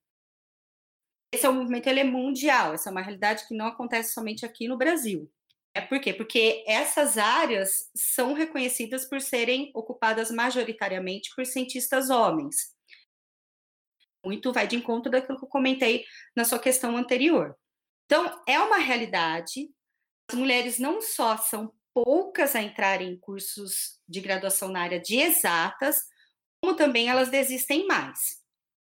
[1.34, 4.44] Esse é um movimento ele é mundial, essa é uma realidade que não acontece somente
[4.44, 5.30] aqui no Brasil.
[5.74, 6.12] É por quê?
[6.12, 12.74] Porque essas áreas são reconhecidas por serem ocupadas majoritariamente por cientistas homens.
[14.24, 16.04] Muito vai de encontro daquilo que eu comentei
[16.36, 17.56] na sua questão anterior.
[18.12, 19.70] Então, é uma realidade.
[20.30, 25.16] As mulheres não só são poucas a entrarem em cursos de graduação na área de
[25.16, 25.96] exatas,
[26.60, 28.42] como também elas desistem mais.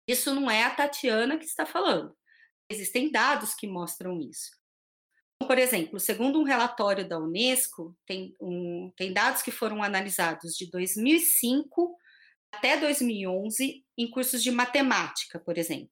[0.07, 2.15] Isso não é a Tatiana que está falando.
[2.69, 4.51] Existem dados que mostram isso.
[5.39, 10.69] Por exemplo, segundo um relatório da Unesco, tem, um, tem dados que foram analisados de
[10.69, 11.97] 2005
[12.53, 15.89] até 2011 em cursos de matemática, por exemplo.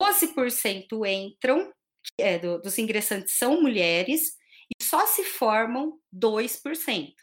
[0.00, 1.70] 12% entram,
[2.18, 4.36] é, do, dos ingressantes são mulheres,
[4.70, 7.14] e só se formam 2%.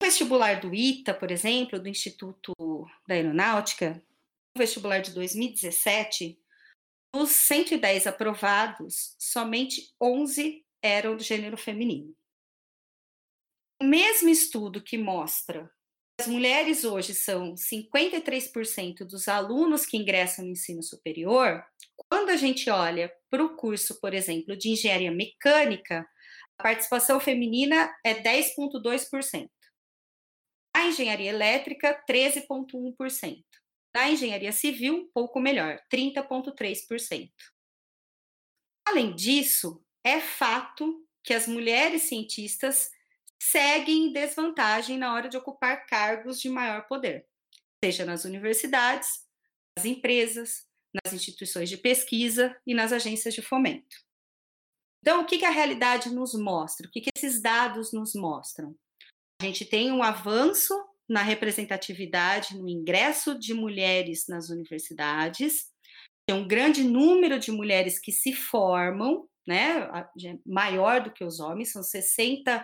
[0.00, 2.54] O vestibular do ITA, por exemplo, do Instituto
[3.06, 4.02] da Aeronáutica,
[4.56, 6.38] o vestibular de 2017,
[7.14, 12.14] dos 110 aprovados, somente 11 eram do gênero feminino.
[13.80, 15.70] O mesmo estudo que mostra
[16.16, 21.64] que as mulheres hoje são 53% dos alunos que ingressam no ensino superior,
[22.08, 26.08] quando a gente olha para o curso, por exemplo, de engenharia mecânica,
[26.58, 29.48] a participação feminina é 10,2%.
[30.74, 33.44] Na engenharia elétrica, 13,1%.
[33.94, 37.30] Na engenharia civil, pouco melhor, 30,3%.
[38.86, 42.90] Além disso, é fato que as mulheres cientistas
[43.38, 47.26] seguem em desvantagem na hora de ocupar cargos de maior poder,
[47.84, 49.26] seja nas universidades,
[49.76, 53.96] nas empresas, nas instituições de pesquisa e nas agências de fomento.
[55.00, 56.86] Então, o que, que a realidade nos mostra?
[56.86, 58.74] O que, que esses dados nos mostram?
[59.40, 60.74] A gente tem um avanço
[61.08, 65.72] na representatividade, no ingresso de mulheres nas universidades,
[66.28, 69.88] tem um grande número de mulheres que se formam, né,
[70.44, 72.62] maior do que os homens, são 62%.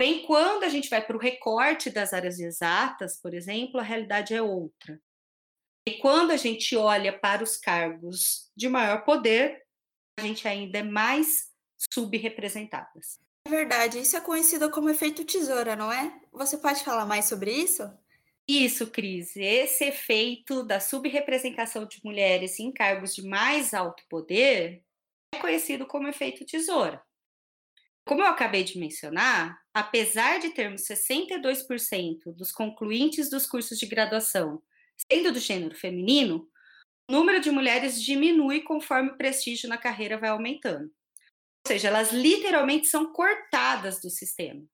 [0.00, 4.34] Bem, quando a gente vai para o recorte das áreas exatas, por exemplo, a realidade
[4.34, 5.00] é outra.
[5.90, 9.60] E quando a gente olha para os cargos de maior poder,
[10.16, 11.50] a gente ainda é mais
[11.92, 13.18] subrepresentadas.
[13.44, 16.16] É verdade, isso é conhecido como efeito tesoura, não é?
[16.30, 17.90] Você pode falar mais sobre isso?
[18.46, 19.34] Isso, Cris.
[19.34, 24.84] Esse efeito da subrepresentação de mulheres em cargos de mais alto poder
[25.34, 27.02] é conhecido como efeito tesoura.
[28.06, 34.62] Como eu acabei de mencionar, apesar de termos 62% dos concluintes dos cursos de graduação
[35.10, 36.48] sendo do gênero feminino,
[37.08, 40.84] o número de mulheres diminui conforme o prestígio na carreira vai aumentando.
[40.84, 44.64] Ou seja, elas literalmente são cortadas do sistema.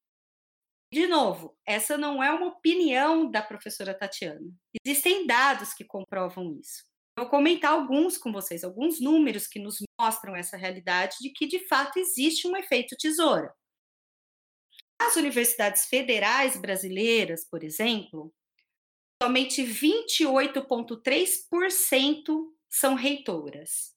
[0.93, 4.49] De novo, essa não é uma opinião da professora Tatiana.
[4.85, 6.85] Existem dados que comprovam isso.
[7.19, 11.67] Vou comentar alguns com vocês, alguns números que nos mostram essa realidade de que de
[11.67, 13.53] fato existe um efeito tesoura.
[15.01, 18.33] As universidades federais brasileiras, por exemplo,
[19.23, 23.95] somente 28,3% são reitoras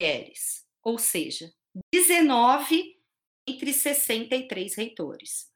[0.00, 1.52] mulheres, ou seja,
[1.92, 2.98] 19
[3.46, 5.48] entre 63 reitores.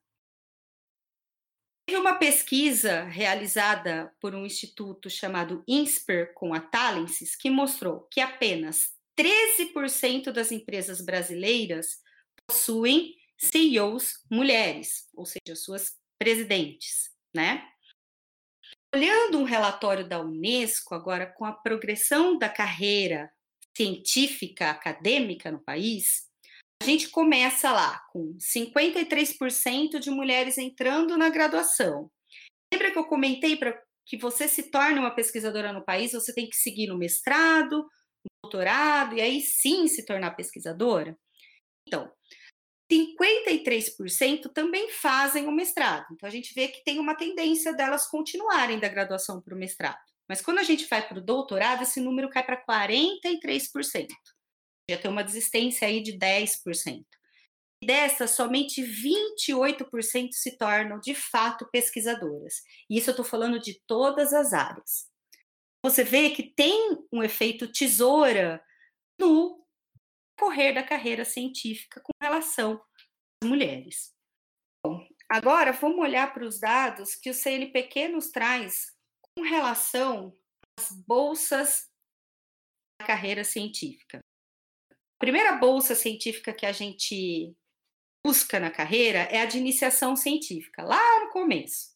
[1.87, 8.21] Teve uma pesquisa realizada por um instituto chamado INSPER com a Talensis que mostrou que
[8.21, 12.03] apenas 13% das empresas brasileiras
[12.47, 17.69] possuem CEOs mulheres, ou seja, suas presidentes, né?
[18.95, 23.29] Olhando um relatório da Unesco agora com a progressão da carreira
[23.77, 26.31] científica acadêmica no país,
[26.81, 32.09] a gente começa lá com 53% de mulheres entrando na graduação.
[32.73, 33.77] Lembra que eu comentei para
[34.07, 38.31] que você se torne uma pesquisadora no país, você tem que seguir no mestrado, no
[38.45, 41.19] doutorado, e aí sim se tornar pesquisadora?
[41.85, 42.09] Então,
[42.95, 46.07] 53% também fazem o mestrado.
[46.13, 49.99] Então, a gente vê que tem uma tendência delas continuarem da graduação para o mestrado.
[50.29, 54.09] Mas quando a gente vai para o doutorado, esse número cai para 43%
[54.89, 57.05] já tem uma desistência aí de 10%.
[57.83, 62.63] E dessas, somente 28% se tornam de fato pesquisadoras.
[62.89, 65.09] E isso eu estou falando de todas as áreas.
[65.83, 68.63] Você vê que tem um efeito tesoura
[69.19, 69.64] no
[70.39, 72.83] correr da carreira científica com relação
[73.43, 74.15] às mulheres.
[74.85, 80.37] Bom, agora vamos olhar para os dados que o CNPq nos traz com relação
[80.79, 81.89] às bolsas
[83.01, 84.21] da carreira científica
[85.25, 87.57] primeira bolsa científica que a gente
[88.23, 91.95] busca na carreira é a de iniciação científica, lá no começo.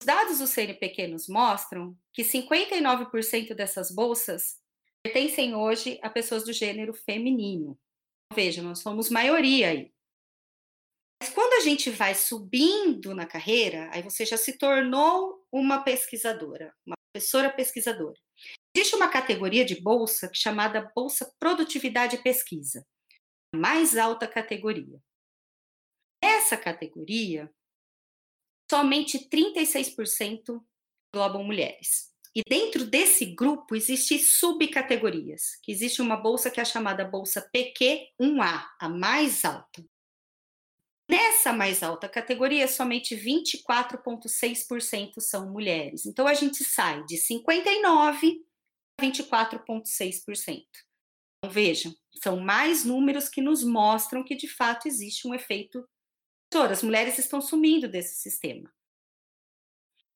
[0.00, 4.60] Os dados do CNPq nos mostram que 59% dessas bolsas
[5.08, 7.78] pertencem hoje a pessoas do gênero feminino.
[8.34, 9.92] Veja, nós somos maioria aí.
[11.20, 16.74] Mas quando a gente vai subindo na carreira, aí você já se tornou uma pesquisadora,
[16.86, 18.18] uma professora pesquisadora.
[18.76, 22.86] Existe uma categoria de bolsa chamada Bolsa Produtividade e Pesquisa,
[23.54, 25.00] a mais alta categoria.
[26.22, 27.50] Nessa categoria,
[28.70, 30.62] somente 36%
[31.14, 32.12] englobam mulheres.
[32.38, 38.64] E dentro desse grupo existem subcategorias, que existe uma bolsa que é chamada bolsa PQ1A,
[38.78, 39.84] a mais alta.
[41.10, 46.06] Nessa mais alta categoria, somente 24,6% são mulheres.
[46.06, 48.46] Então a gente sai de 59
[49.00, 50.64] 24,6%.
[51.38, 55.84] Então, vejam, são mais números que nos mostram que de fato existe um efeito.
[56.54, 58.72] As mulheres estão sumindo desse sistema.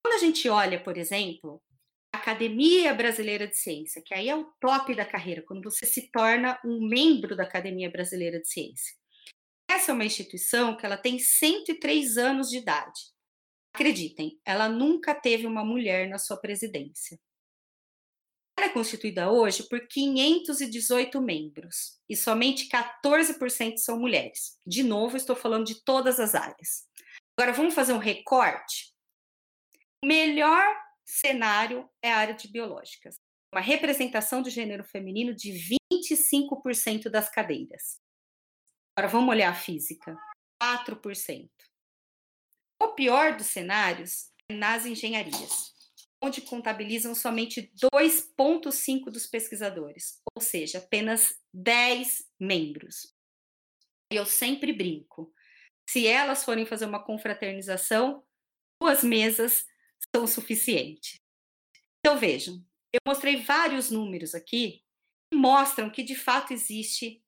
[0.04, 1.71] Quando a gente olha, por exemplo, a
[2.12, 6.60] Academia Brasileira de Ciência, que aí é o top da carreira, quando você se torna
[6.64, 8.94] um membro da Academia Brasileira de Ciência.
[9.68, 13.00] Essa é uma instituição que ela tem 103 anos de idade.
[13.74, 17.18] Acreditem, ela nunca teve uma mulher na sua presidência.
[18.58, 24.58] Ela é constituída hoje por 518 membros e somente 14% são mulheres.
[24.66, 26.86] De novo, estou falando de todas as áreas.
[27.34, 28.92] Agora vamos fazer um recorte.
[30.04, 33.16] Melhor cenário é a área de biológicas.
[33.52, 35.52] Uma representação do gênero feminino de
[35.92, 38.00] 25% das cadeiras.
[38.96, 40.16] Agora vamos olhar a física.
[40.62, 41.50] 4%.
[42.80, 45.72] O pior dos cenários é nas engenharias
[46.22, 53.12] onde contabilizam somente 2,5% dos pesquisadores, ou seja, apenas 10 membros.
[54.12, 55.34] E eu sempre brinco:
[55.90, 58.24] se elas forem fazer uma confraternização,
[58.80, 59.66] duas mesas
[60.14, 61.16] são suficientes.
[62.00, 64.82] Então vejam, eu mostrei vários números aqui
[65.30, 67.22] que mostram que de fato existe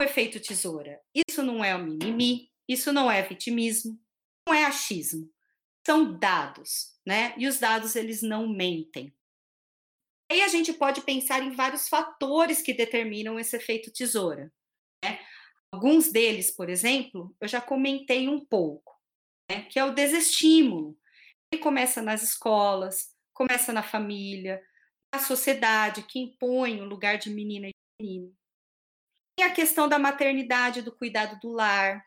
[0.00, 1.00] o efeito tesoura.
[1.28, 4.00] Isso não é o mimimi, isso não é vitimismo,
[4.46, 5.32] não é achismo
[5.86, 7.34] são dados, né?
[7.36, 9.14] E os dados eles não mentem.
[10.30, 14.50] Aí a gente pode pensar em vários fatores que determinam esse efeito tesoura.
[15.04, 15.20] Né?
[15.70, 18.98] Alguns deles, por exemplo, eu já comentei um pouco,
[19.50, 19.62] né?
[19.64, 20.98] que é o desestímulo.
[21.58, 24.62] Começa nas escolas, começa na família,
[25.14, 28.34] na sociedade que impõe o lugar de menina e menino.
[29.36, 32.04] Tem a questão da maternidade, do cuidado do lar,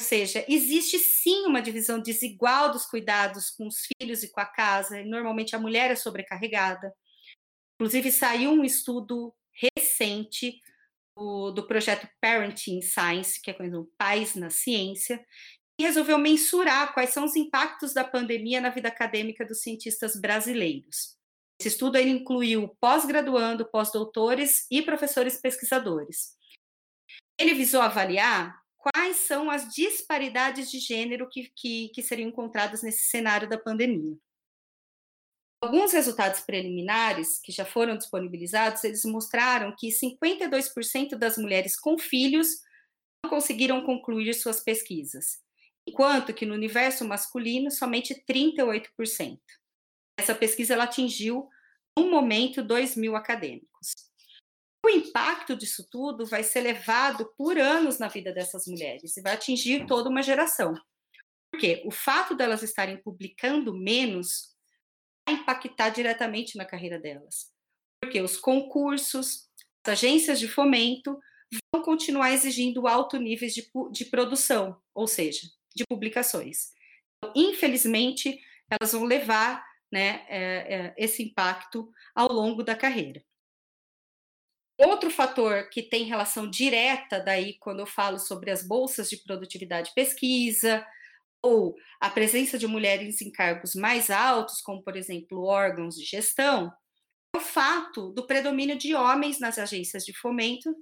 [0.00, 4.44] ou seja, existe sim uma divisão desigual dos cuidados com os filhos e com a
[4.44, 6.92] casa, e normalmente a mulher é sobrecarregada.
[7.74, 10.60] Inclusive, saiu um estudo recente
[11.16, 15.24] do, do projeto Parenting Science, que é conhecido Pais na Ciência,
[15.84, 21.16] resolveu mensurar quais são os impactos da pandemia na vida acadêmica dos cientistas brasileiros.
[21.60, 26.36] Esse estudo incluiu pós-graduando, pós-doutores e professores pesquisadores.
[27.38, 33.08] Ele visou avaliar quais são as disparidades de gênero que, que, que seriam encontradas nesse
[33.08, 34.16] cenário da pandemia.
[35.60, 42.60] Alguns resultados preliminares que já foram disponibilizados, eles mostraram que 52% das mulheres com filhos
[43.24, 45.42] não conseguiram concluir suas pesquisas,
[45.86, 49.38] enquanto que no universo masculino somente 38%.
[50.18, 51.48] Essa pesquisa ela atingiu,
[51.96, 53.94] no momento, 2 mil acadêmicos.
[54.84, 59.34] O impacto disso tudo vai ser levado por anos na vida dessas mulheres e vai
[59.34, 60.74] atingir toda uma geração.
[61.50, 64.54] Porque o fato delas estarem publicando menos
[65.26, 67.50] vai impactar diretamente na carreira delas.
[68.00, 69.48] Porque os concursos,
[69.84, 71.18] as agências de fomento
[71.74, 76.70] vão continuar exigindo alto níveis de, de produção, ou seja, de publicações.
[77.18, 83.22] Então, infelizmente, elas vão levar né, é, é, esse impacto ao longo da carreira.
[84.78, 89.90] Outro fator que tem relação direta daí quando eu falo sobre as bolsas de produtividade
[89.90, 90.86] e pesquisa,
[91.42, 96.72] ou a presença de mulheres em cargos mais altos, como por exemplo órgãos de gestão,
[97.34, 100.74] é o fato do predomínio de homens nas agências de fomento,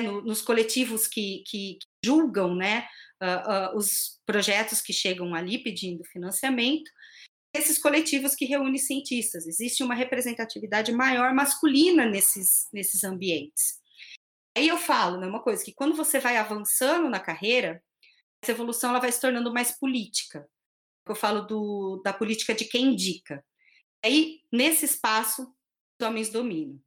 [0.00, 2.86] no, nos coletivos que, que, que julgam né,
[3.22, 6.90] uh, uh, os projetos que chegam ali pedindo financiamento,
[7.54, 9.46] esses coletivos que reúnem cientistas.
[9.46, 13.80] Existe uma representatividade maior masculina nesses, nesses ambientes.
[14.56, 17.82] Aí eu falo, né, uma coisa, que quando você vai avançando na carreira,
[18.42, 20.48] essa evolução ela vai se tornando mais política.
[21.06, 23.44] Eu falo do, da política de quem indica.
[24.04, 26.80] Aí, nesse espaço, os homens dominam.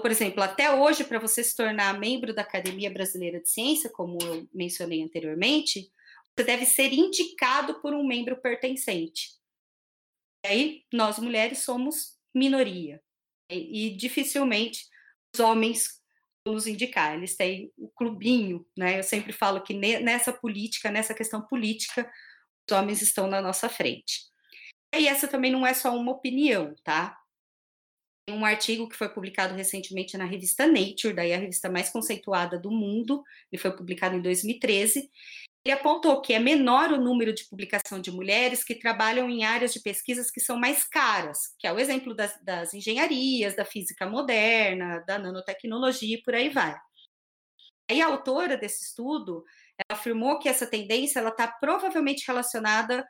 [0.00, 4.18] Por exemplo, até hoje, para você se tornar membro da Academia Brasileira de Ciência, como
[4.22, 5.90] eu mencionei anteriormente,
[6.36, 9.30] você deve ser indicado por um membro pertencente.
[10.44, 13.02] E aí, nós mulheres somos minoria.
[13.50, 14.88] E, e dificilmente
[15.34, 16.00] os homens
[16.46, 17.14] nos indicar.
[17.14, 18.98] Eles têm o clubinho, né?
[18.98, 22.10] Eu sempre falo que nessa política, nessa questão política,
[22.68, 24.30] os homens estão na nossa frente.
[24.94, 27.19] E essa também não é só uma opinião, tá?
[28.28, 32.70] Um artigo que foi publicado recentemente na revista Nature, daí a revista mais conceituada do
[32.70, 35.10] mundo, ele foi publicado em 2013,
[35.64, 39.72] ele apontou que é menor o número de publicação de mulheres que trabalham em áreas
[39.72, 44.08] de pesquisas que são mais caras, que é o exemplo das, das engenharias, da física
[44.08, 46.74] moderna, da nanotecnologia e por aí vai.
[47.90, 49.44] Aí a autora desse estudo
[49.88, 53.06] afirmou que essa tendência está provavelmente relacionada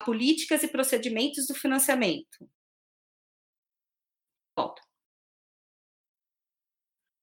[0.00, 2.48] a políticas e procedimentos do financiamento.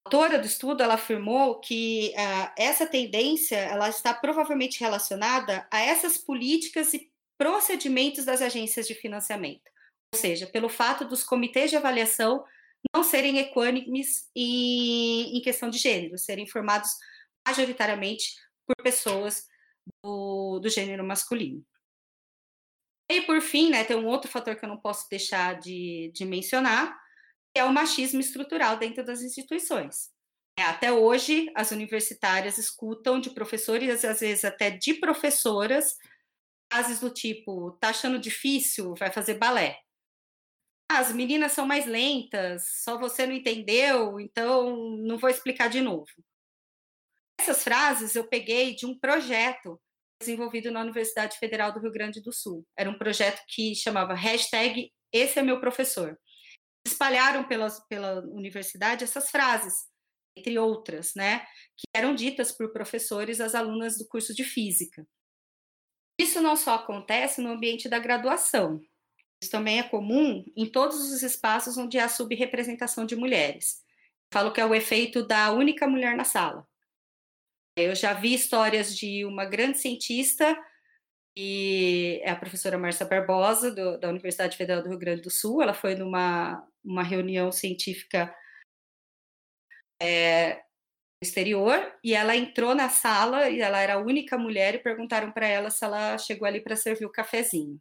[0.09, 6.17] Autora do estudo ela afirmou que uh, essa tendência ela está provavelmente relacionada a essas
[6.17, 9.69] políticas e procedimentos das agências de financiamento,
[10.13, 12.43] ou seja, pelo fato dos comitês de avaliação
[12.93, 16.89] não serem equânimes em, em questão de gênero, serem formados
[17.47, 18.33] majoritariamente
[18.65, 19.47] por pessoas
[20.03, 21.63] do, do gênero masculino.
[23.11, 26.25] E por fim, né, tem um outro fator que eu não posso deixar de, de
[26.25, 26.97] mencionar,
[27.55, 30.09] é o machismo estrutural dentro das instituições.
[30.57, 35.95] É, até hoje, as universitárias escutam de professores, às vezes até de professoras,
[36.71, 39.79] frases do tipo: tá achando difícil, vai fazer balé.
[40.91, 46.09] As meninas são mais lentas, só você não entendeu, então não vou explicar de novo.
[47.39, 49.79] Essas frases eu peguei de um projeto
[50.19, 52.65] desenvolvido na Universidade Federal do Rio Grande do Sul.
[52.77, 56.19] Era um projeto que chamava hashtag Esse é meu professor
[56.99, 59.73] espalharam pela, pela universidade essas frases,
[60.35, 61.39] entre outras, né,
[61.77, 65.07] que eram ditas por professores às alunas do curso de física.
[66.19, 68.81] Isso não só acontece no ambiente da graduação,
[69.41, 73.81] isso também é comum em todos os espaços onde há subrepresentação de mulheres.
[74.31, 76.67] falo que é o efeito da única mulher na sala.
[77.75, 80.55] Eu já vi histórias de uma grande cientista
[81.35, 85.61] e é a professora Marcia Barbosa, do, da Universidade Federal do Rio Grande do Sul.
[85.63, 88.33] Ela foi numa uma reunião científica
[90.01, 90.61] é,
[91.21, 95.47] exterior e ela entrou na sala e ela era a única mulher e perguntaram para
[95.47, 97.79] ela se ela chegou ali para servir o cafezinho.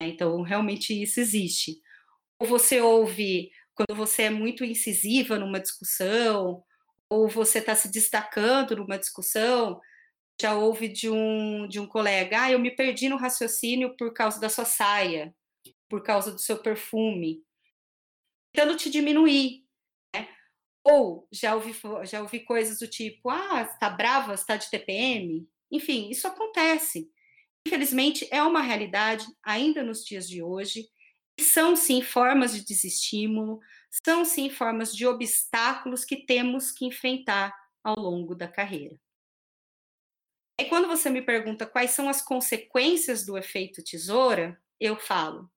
[0.00, 1.80] Então, realmente isso existe.
[2.40, 6.62] Ou você ouve quando você é muito incisiva numa discussão,
[7.10, 9.80] ou você está se destacando numa discussão,
[10.40, 14.40] já ouve de um, de um colega, ah, eu me perdi no raciocínio por causa
[14.40, 15.34] da sua saia,
[15.88, 17.42] por causa do seu perfume,
[18.52, 19.64] tentando te diminuir.
[20.14, 20.28] Né?
[20.84, 21.74] Ou já ouvi,
[22.04, 25.48] já ouvi coisas do tipo, ah, está brava, está de TPM?
[25.70, 27.10] Enfim, isso acontece.
[27.66, 30.88] Infelizmente, é uma realidade ainda nos dias de hoje.
[31.40, 33.60] São sim formas de desestímulo,
[34.04, 38.98] são sim formas de obstáculos que temos que enfrentar ao longo da carreira.
[40.60, 45.48] E quando você me pergunta quais são as consequências do efeito tesoura, eu falo: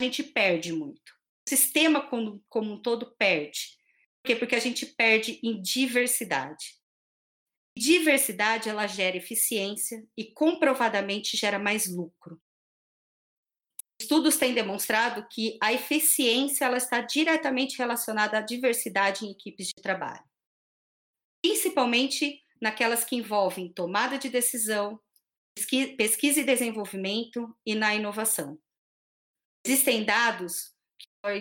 [0.00, 1.19] a gente perde muito.
[1.46, 3.78] O sistema como, como um todo perde.
[4.22, 4.36] Por quê?
[4.36, 6.78] Porque a gente perde em diversidade.
[7.76, 12.40] Diversidade ela gera eficiência e comprovadamente gera mais lucro.
[14.00, 19.74] Estudos têm demonstrado que a eficiência ela está diretamente relacionada à diversidade em equipes de
[19.74, 20.24] trabalho,
[21.42, 24.98] principalmente naquelas que envolvem tomada de decisão,
[25.96, 28.58] pesquisa e desenvolvimento e na inovação.
[29.64, 30.74] Existem dados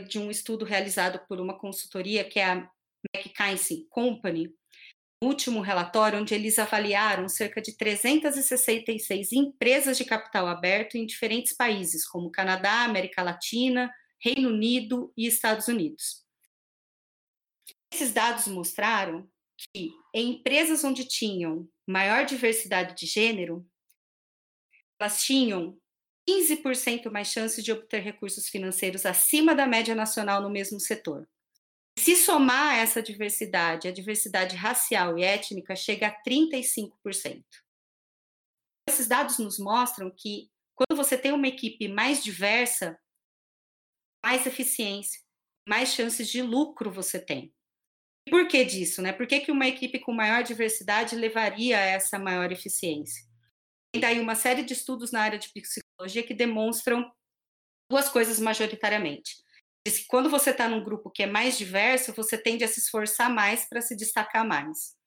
[0.07, 2.69] de um estudo realizado por uma consultoria que é a
[3.15, 4.53] McKinsey Company,
[5.23, 12.05] último relatório, onde eles avaliaram cerca de 366 empresas de capital aberto em diferentes países,
[12.07, 16.25] como Canadá, América Latina, Reino Unido e Estados Unidos.
[17.91, 23.65] Esses dados mostraram que em empresas onde tinham maior diversidade de gênero,
[24.99, 25.77] elas tinham
[26.29, 31.27] 15% mais chances de obter recursos financeiros acima da média nacional no mesmo setor.
[31.97, 37.43] Se somar essa diversidade, a diversidade racial e étnica chega a 35%.
[38.87, 42.97] Esses dados nos mostram que quando você tem uma equipe mais diversa,
[44.23, 45.19] mais eficiência,
[45.67, 47.53] mais chances de lucro você tem.
[48.27, 49.11] E por que disso, né?
[49.11, 53.23] Por que, que uma equipe com maior diversidade levaria a essa maior eficiência?
[53.91, 55.51] Tem daí uma série de estudos na área de
[56.23, 57.11] que demonstram
[57.89, 59.43] duas coisas majoritariamente
[59.85, 62.79] diz que quando você está num grupo que é mais diverso, você tende a se
[62.79, 64.97] esforçar mais para se destacar mais.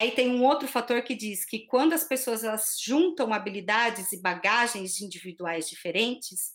[0.00, 2.42] Aí tem um outro fator que diz que quando as pessoas
[2.80, 6.54] juntam habilidades e bagagens individuais diferentes,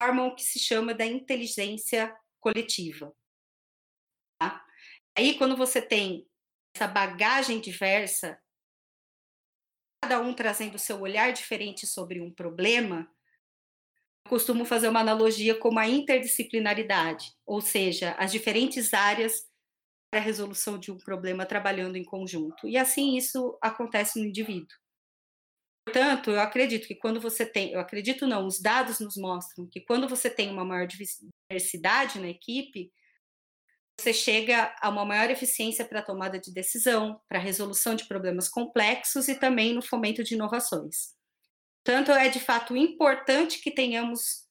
[0.00, 3.12] formam o que se chama da inteligência coletiva.
[4.40, 4.64] Tá?
[5.16, 6.28] Aí quando você tem
[6.74, 8.40] essa bagagem diversa,
[10.02, 13.10] cada um trazendo seu olhar diferente sobre um problema,
[14.28, 19.46] costumo fazer uma analogia como a interdisciplinaridade, ou seja, as diferentes áreas
[20.10, 22.68] para a resolução de um problema trabalhando em conjunto.
[22.68, 24.76] E assim isso acontece no indivíduo.
[25.86, 29.80] Portanto, eu acredito que quando você tem, eu acredito não, os dados nos mostram que
[29.80, 32.92] quando você tem uma maior diversidade na equipe,
[33.98, 38.06] você chega a uma maior eficiência para a tomada de decisão, para a resolução de
[38.06, 41.16] problemas complexos e também no fomento de inovações.
[41.84, 44.46] Portanto, é de fato importante que tenhamos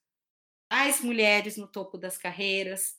[0.70, 2.96] mais mulheres no topo das carreiras,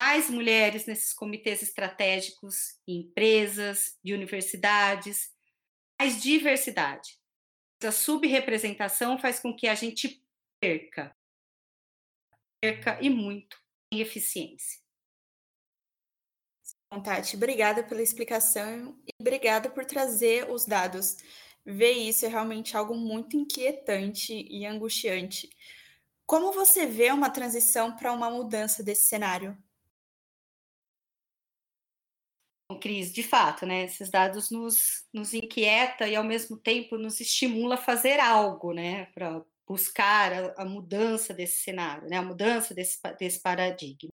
[0.00, 5.30] mais mulheres nesses comitês estratégicos em empresas, de universidades,
[6.00, 7.18] mais diversidade.
[7.82, 10.24] A subrepresentação faz com que a gente
[10.58, 11.14] perca,
[12.62, 13.58] perca e muito
[13.92, 14.83] em eficiência.
[17.02, 21.16] Tati, obrigada pela explicação e obrigada por trazer os dados
[21.64, 25.48] ver isso é realmente algo muito inquietante e angustiante.
[26.26, 29.56] Como você vê uma transição para uma mudança desse cenário?
[32.70, 33.84] Bom, Cris, de fato, né?
[33.84, 39.06] Esses dados nos, nos inquieta e ao mesmo tempo nos estimula a fazer algo, né?
[39.06, 42.16] Para buscar a, a, mudança desse cenário, né?
[42.16, 44.10] A mudança desse, desse paradigma.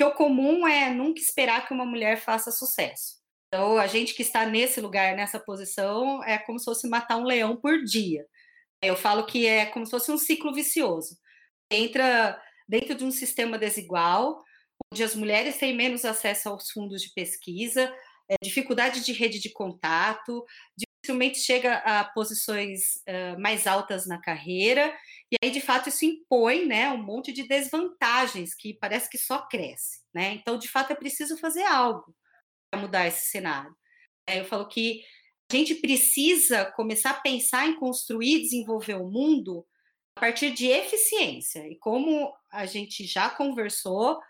[0.00, 3.16] Porque o comum é nunca esperar que uma mulher faça sucesso.
[3.48, 7.24] Então, a gente que está nesse lugar, nessa posição, é como se fosse matar um
[7.24, 8.24] leão por dia.
[8.80, 11.18] Eu falo que é como se fosse um ciclo vicioso.
[11.70, 14.42] Entra dentro de um sistema desigual,
[14.90, 17.94] onde as mulheres têm menos acesso aos fundos de pesquisa,
[18.26, 20.46] é, dificuldade de rede de contato,
[21.02, 24.94] dificilmente chega a posições uh, mais altas na carreira,
[25.32, 29.46] e aí, de fato, isso impõe né, um monte de desvantagens que parece que só
[29.46, 30.00] cresce.
[30.12, 30.34] Né?
[30.34, 32.14] Então, de fato, é preciso fazer algo
[32.76, 33.74] mudar esse cenário.
[34.26, 35.02] É, eu falo que
[35.50, 39.66] a gente precisa começar a pensar em construir e desenvolver o mundo
[40.16, 41.66] a partir de eficiência.
[41.66, 44.20] E como a gente já conversou,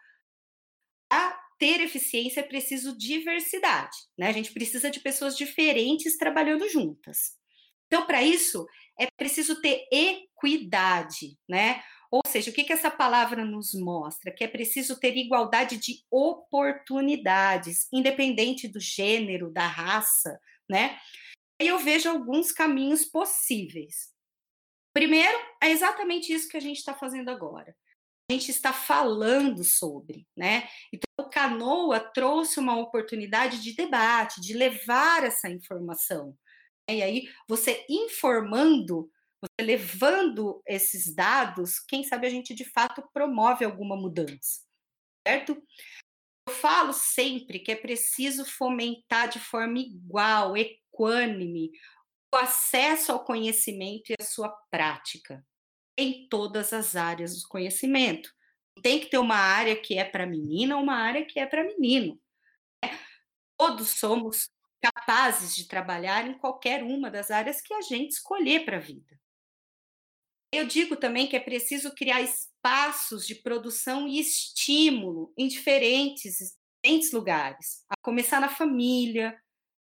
[1.08, 3.96] para ter eficiência é preciso diversidade.
[4.18, 4.28] Né?
[4.28, 7.38] A gente precisa de pessoas diferentes trabalhando juntas.
[7.86, 8.66] Então, para isso,
[8.98, 11.82] é preciso ter equidade, né?
[12.10, 14.32] Ou seja, o que, que essa palavra nos mostra?
[14.32, 20.98] Que é preciso ter igualdade de oportunidades, independente do gênero, da raça, né?
[21.60, 24.12] E eu vejo alguns caminhos possíveis.
[24.92, 27.76] Primeiro, é exatamente isso que a gente está fazendo agora.
[28.30, 30.68] Gente está falando sobre, né?
[30.92, 36.38] Então, o Canoa trouxe uma oportunidade de debate, de levar essa informação.
[36.88, 39.10] E aí, você informando
[39.42, 44.60] você levando esses dados, quem sabe a gente de fato promove alguma mudança,
[45.26, 45.60] certo?
[46.46, 51.72] Eu falo sempre que é preciso fomentar de forma igual, equânime,
[52.32, 55.44] o acesso ao conhecimento e a sua prática
[55.96, 58.32] em todas as áreas do conhecimento.
[58.82, 62.20] Tem que ter uma área que é para menina, uma área que é para menino.
[62.82, 62.98] Né?
[63.58, 64.48] Todos somos
[64.80, 69.20] capazes de trabalhar em qualquer uma das áreas que a gente escolher para a vida.
[70.52, 77.12] Eu digo também que é preciso criar espaços de produção e estímulo em diferentes, diferentes
[77.12, 79.38] lugares, a começar na família,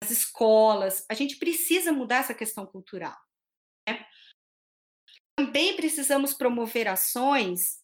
[0.04, 1.06] nas escolas.
[1.10, 3.18] A gente precisa mudar essa questão cultural.
[5.54, 7.78] Também precisamos promover ações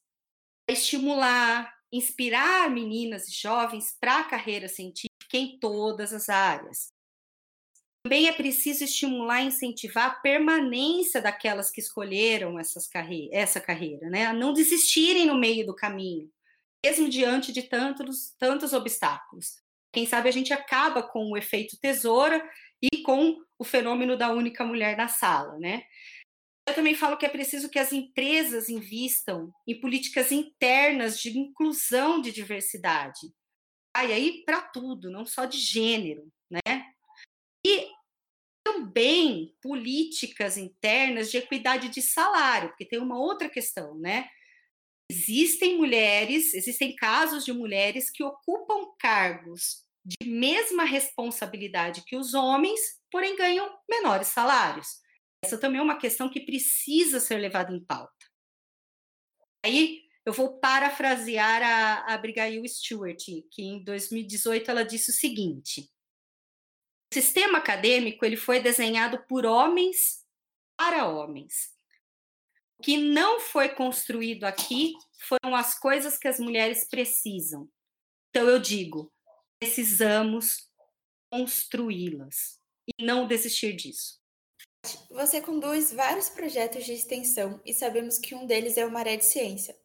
[0.65, 6.87] para estimular, inspirar meninas e jovens para a carreira científica em todas as áreas.
[8.03, 12.55] Também é preciso estimular e incentivar a permanência daquelas que escolheram
[12.91, 14.25] carre essa carreira, né?
[14.25, 16.27] A não desistirem no meio do caminho,
[16.83, 19.57] mesmo diante de tantos, tantos obstáculos.
[19.93, 22.43] Quem sabe a gente acaba com o efeito tesoura
[22.81, 25.83] e com o fenômeno da única mulher na sala, né?
[26.69, 32.21] Eu também falo que é preciso que as empresas invistam em políticas internas de inclusão
[32.21, 33.33] de diversidade.
[33.91, 36.61] Ah, e aí para tudo, não só de gênero, né?
[37.65, 37.87] E
[38.63, 44.29] também políticas internas de equidade de salário, porque tem uma outra questão, né?
[45.11, 52.79] Existem mulheres, existem casos de mulheres que ocupam cargos de mesma responsabilidade que os homens,
[53.11, 55.08] porém ganham menores salários.
[55.43, 58.25] Essa também é uma questão que precisa ser levada em pauta.
[59.65, 65.89] Aí eu vou parafrasear a, Abigail Stewart, que em 2018 ela disse o seguinte:
[67.11, 70.25] o sistema acadêmico ele foi desenhado por homens
[70.77, 71.75] para homens.
[72.77, 74.93] O que não foi construído aqui
[75.27, 77.69] foram as coisas que as mulheres precisam.
[78.29, 79.11] Então eu digo,
[79.59, 80.69] precisamos
[81.31, 84.18] construí-las e não desistir disso.
[85.19, 89.25] Você conduz vários projetos de extensão e sabemos que um deles é o Maré de
[89.25, 89.75] Ciência.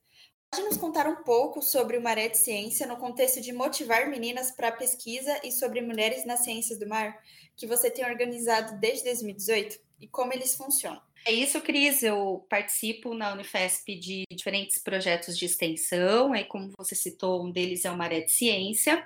[0.48, 4.52] Pode nos contar um pouco sobre o Maré de Ciência no contexto de motivar meninas
[4.52, 7.18] para a pesquisa e sobre mulheres nas ciências do mar,
[7.56, 11.02] que você tem organizado desde 2018 e como eles funcionam?
[11.26, 12.02] É isso, Cris.
[12.02, 16.32] Eu participo na Unifesp de diferentes projetos de extensão.
[16.32, 19.04] Aí, como você citou, um deles é o Maré de Ciência.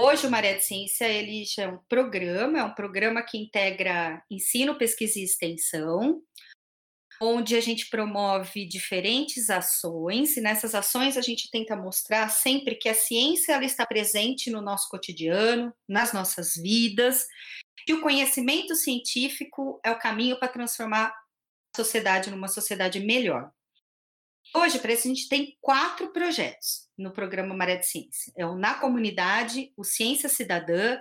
[0.00, 4.22] Hoje, o Maré de Ciência ele já é um programa, é um programa que integra
[4.30, 6.22] ensino, pesquisa e extensão
[7.20, 12.88] onde a gente promove diferentes ações e nessas ações a gente tenta mostrar sempre que
[12.88, 17.26] a ciência ela está presente no nosso cotidiano, nas nossas vidas,
[17.86, 23.50] e o conhecimento científico é o caminho para transformar a sociedade numa sociedade melhor.
[24.54, 28.32] Hoje, para isso, a gente tem quatro projetos no programa Maré de Ciência.
[28.36, 30.98] É o Na Comunidade, o Ciência Cidadã,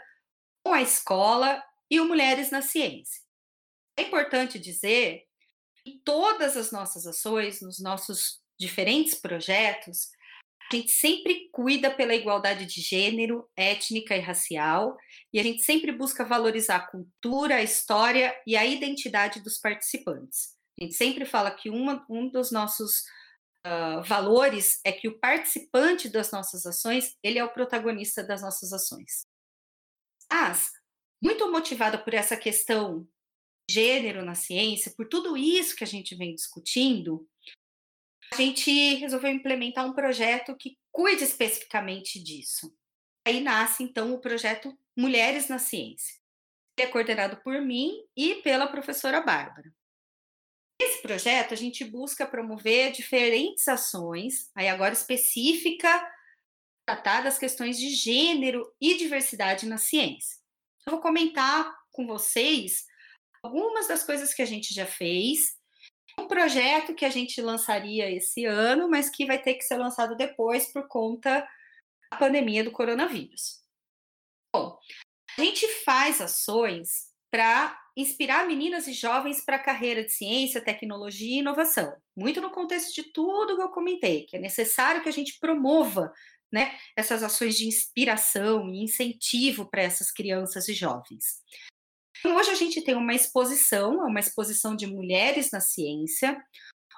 [0.64, 3.22] com a Escola e o Mulheres na Ciência.
[3.98, 5.24] É importante dizer
[5.86, 10.10] em todas as nossas ações, nos nossos diferentes projetos,
[10.70, 14.98] a gente sempre cuida pela igualdade de gênero, étnica e racial,
[15.32, 20.58] e a gente sempre busca valorizar a cultura, a história e a identidade dos participantes.
[20.80, 23.04] A gente sempre fala que uma, um dos nossos
[23.68, 28.72] uh, valores é que o participante das nossas ações, ele é o protagonista das nossas
[28.72, 29.26] ações.
[30.32, 30.72] Mas,
[31.22, 33.08] muito motivada por essa questão
[33.70, 37.28] gênero na ciência, por tudo isso que a gente vem discutindo,
[38.32, 42.74] a gente resolveu implementar um projeto que cuide especificamente disso.
[43.26, 46.16] Aí nasce, então, o projeto Mulheres na Ciência.
[46.78, 49.74] Ele é coordenado por mim e pela professora Bárbara.
[50.80, 55.90] Nesse projeto, a gente busca promover diferentes ações, aí agora específica,
[56.86, 60.38] tratar das questões de gênero e diversidade na ciência.
[60.86, 62.86] Eu vou comentar com vocês
[63.44, 65.58] algumas das coisas que a gente já fez.
[66.20, 70.16] Um projeto que a gente lançaria esse ano, mas que vai ter que ser lançado
[70.16, 71.48] depois por conta
[72.12, 73.64] da pandemia do coronavírus.
[74.56, 74.80] Bom,
[75.38, 81.36] a gente faz ações para inspirar meninas e jovens para a carreira de ciência, tecnologia
[81.36, 81.96] e inovação.
[82.16, 86.14] Muito no contexto de tudo que eu comentei, que é necessário que a gente promova
[86.52, 91.42] né, essas ações de inspiração e incentivo para essas crianças e jovens.
[92.20, 96.42] Então, hoje a gente tem uma exposição, uma exposição de mulheres na ciência,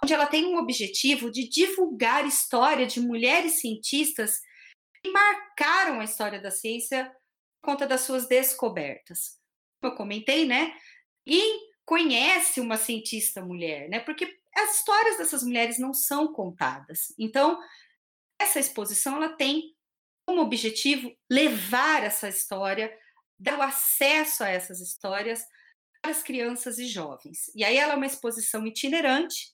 [0.03, 4.39] onde ela tem um objetivo de divulgar história de mulheres cientistas
[5.01, 7.05] que marcaram a história da ciência
[7.61, 9.38] por conta das suas descobertas.
[9.81, 10.73] Eu comentei, né?
[11.25, 13.99] E conhece uma cientista mulher, né?
[13.99, 17.13] Porque as histórias dessas mulheres não são contadas.
[17.17, 17.59] Então,
[18.39, 19.75] essa exposição ela tem
[20.25, 22.95] como objetivo levar essa história,
[23.39, 25.43] dar o acesso a essas histórias
[26.01, 27.51] para as crianças e jovens.
[27.55, 29.53] E aí ela é uma exposição itinerante,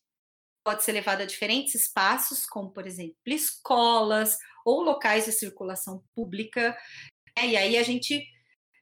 [0.65, 6.77] pode ser levada a diferentes espaços, como por exemplo escolas ou locais de circulação pública.
[7.37, 7.47] Né?
[7.49, 8.27] E aí a gente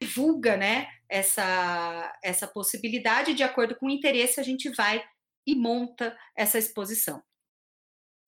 [0.01, 5.03] divulga, né, essa essa possibilidade de acordo com o interesse a gente vai
[5.45, 7.21] e monta essa exposição.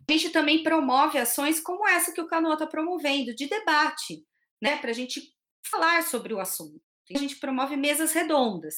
[0.07, 4.23] A gente também promove ações como essa que o Canoa está promovendo, de debate,
[4.61, 5.19] né, para a gente
[5.67, 6.79] falar sobre o assunto.
[7.15, 8.75] A gente promove mesas redondas,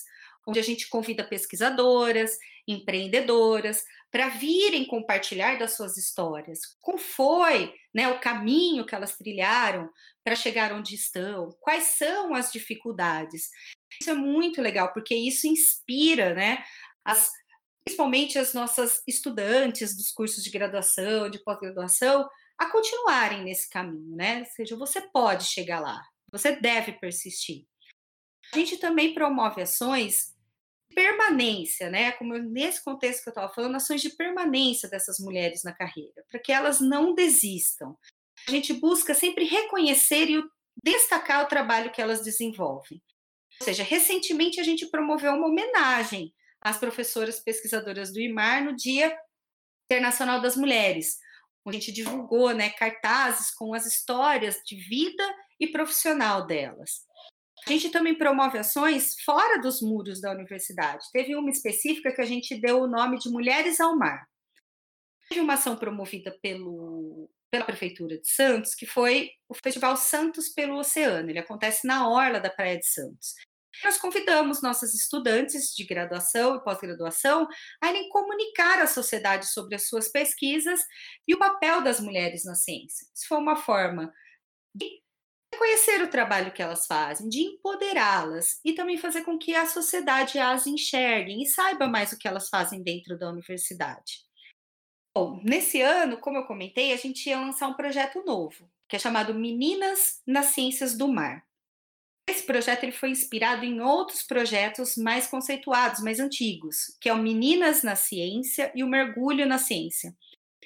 [0.47, 6.59] onde a gente convida pesquisadoras, empreendedoras, para virem compartilhar das suas histórias.
[6.81, 9.89] Como foi né, o caminho que elas trilharam
[10.23, 11.49] para chegar onde estão?
[11.59, 13.49] Quais são as dificuldades?
[14.01, 16.63] Isso é muito legal, porque isso inspira né,
[17.03, 17.29] as
[17.83, 22.27] principalmente as nossas estudantes dos cursos de graduação, de pós-graduação,
[22.57, 24.39] a continuarem nesse caminho, né?
[24.39, 27.65] Ou seja, você pode chegar lá, você deve persistir.
[28.53, 30.35] A gente também promove ações
[30.97, 32.11] permanência, né?
[32.13, 36.39] Como nesse contexto que eu estava falando, ações de permanência dessas mulheres na carreira, para
[36.39, 37.95] que elas não desistam.
[38.47, 40.43] A gente busca sempre reconhecer e
[40.83, 42.99] destacar o trabalho que elas desenvolvem.
[43.61, 49.15] Ou seja, recentemente a gente promoveu uma homenagem as professoras pesquisadoras do IMAR no Dia
[49.85, 51.19] Internacional das Mulheres.
[51.63, 55.23] A gente divulgou né, cartazes com as histórias de vida
[55.59, 57.05] e profissional delas.
[57.67, 61.05] A gente também promove ações fora dos muros da universidade.
[61.11, 64.25] Teve uma específica que a gente deu o nome de Mulheres ao Mar.
[65.27, 70.77] Teve uma ação promovida pelo, pela Prefeitura de Santos, que foi o Festival Santos pelo
[70.77, 71.29] Oceano.
[71.29, 73.35] Ele acontece na orla da Praia de Santos.
[73.83, 77.49] Nós convidamos nossas estudantes de graduação e pós-graduação
[77.83, 80.79] a irem comunicar à sociedade sobre as suas pesquisas
[81.27, 83.05] e o papel das mulheres na ciência.
[83.13, 84.09] Isso foi uma forma
[84.73, 85.05] de
[85.53, 90.39] reconhecer o trabalho que elas fazem, de empoderá-las e também fazer com que a sociedade
[90.39, 94.25] as enxergue e saiba mais o que elas fazem dentro da universidade.
[95.15, 98.99] Bom, nesse ano, como eu comentei, a gente ia lançar um projeto novo, que é
[98.99, 101.43] chamado Meninas nas Ciências do Mar.
[102.29, 107.17] Esse projeto ele foi inspirado em outros projetos mais conceituados, mais antigos, que é o
[107.17, 110.13] Meninas na Ciência e o Mergulho na Ciência.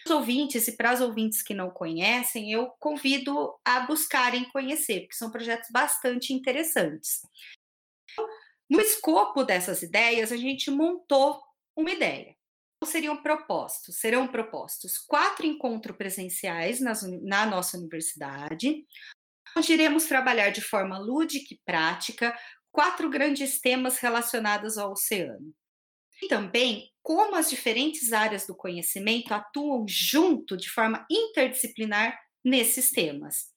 [0.05, 5.15] Os ouvintes e para as ouvintes que não conhecem, eu convido a buscarem conhecer, porque
[5.15, 7.21] são projetos bastante interessantes.
[8.69, 11.41] No escopo dessas ideias, a gente montou
[11.75, 12.35] uma ideia.
[12.83, 18.83] Seriam propostos, serão propostos quatro encontros presenciais nas, na nossa universidade,
[19.55, 22.35] onde iremos trabalhar de forma lúdica e prática
[22.71, 25.53] quatro grandes temas relacionados ao oceano.
[26.23, 33.51] E também como as diferentes áreas do conhecimento atuam junto de forma interdisciplinar nesses temas.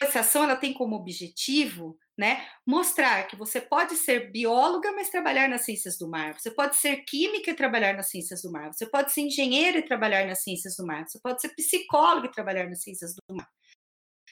[0.00, 5.48] Essa ação ela tem como objetivo né, mostrar que você pode ser bióloga, mas trabalhar
[5.48, 6.38] nas ciências do mar.
[6.38, 8.72] Você pode ser química e trabalhar nas ciências do mar.
[8.72, 11.06] Você pode ser engenheiro e trabalhar nas ciências do mar.
[11.06, 13.48] Você pode ser psicólogo e trabalhar nas ciências do mar.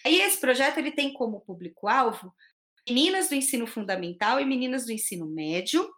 [0.07, 2.33] E esse projeto ele tem como público-alvo
[2.89, 5.91] meninas do ensino fundamental e meninas do ensino médio,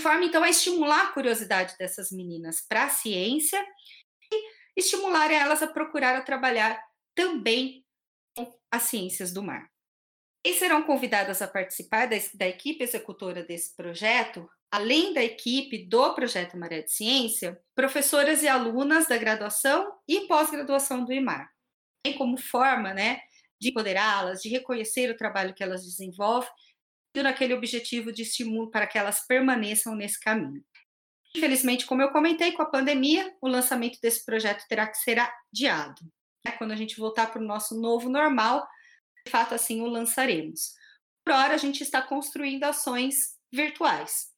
[0.00, 3.64] forma então a estimular a curiosidade dessas meninas para a ciência
[4.32, 6.82] e estimular elas a procurar a trabalhar
[7.14, 7.84] também
[8.36, 9.68] com as ciências do mar.
[10.44, 16.14] E serão convidadas a participar da, da equipe executora desse projeto, além da equipe do
[16.14, 21.50] projeto Maré de Ciência, professoras e alunas da graduação e pós-graduação do IMAR
[22.16, 23.20] como forma, né,
[23.60, 26.48] de empoderá-las, de reconhecer o trabalho que elas desenvolvem,
[27.12, 30.64] tendo aquele objetivo de estímulo para que elas permaneçam nesse caminho.
[31.36, 36.02] Infelizmente, como eu comentei, com a pandemia, o lançamento desse projeto terá que ser adiado.
[36.44, 36.52] Né?
[36.52, 38.66] Quando a gente voltar para o nosso novo normal,
[39.24, 40.74] de fato, assim o lançaremos.
[41.24, 44.30] Por hora, a gente está construindo ações virtuais.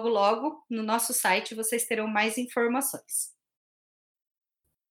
[0.00, 3.32] Logo, logo, no nosso site, vocês terão mais informações.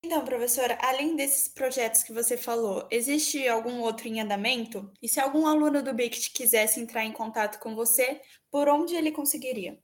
[0.03, 4.91] Então, professora, além desses projetos que você falou, existe algum outro em andamento?
[5.01, 9.11] E se algum aluno do BICT quisesse entrar em contato com você, por onde ele
[9.11, 9.77] conseguiria?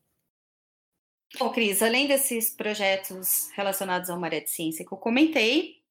[1.38, 5.84] Bom, Cris, além desses projetos relacionados ao Maré de Ciência que eu comentei,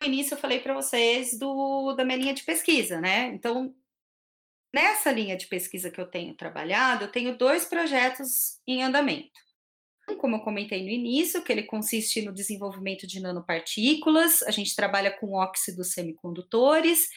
[0.00, 3.26] no início eu falei para vocês do, da minha linha de pesquisa, né?
[3.26, 3.72] Então,
[4.74, 9.49] nessa linha de pesquisa que eu tenho trabalhado, eu tenho dois projetos em andamento
[10.16, 15.10] como eu comentei no início, que ele consiste no desenvolvimento de nanopartículas, a gente trabalha
[15.10, 17.08] com óxidos semicondutores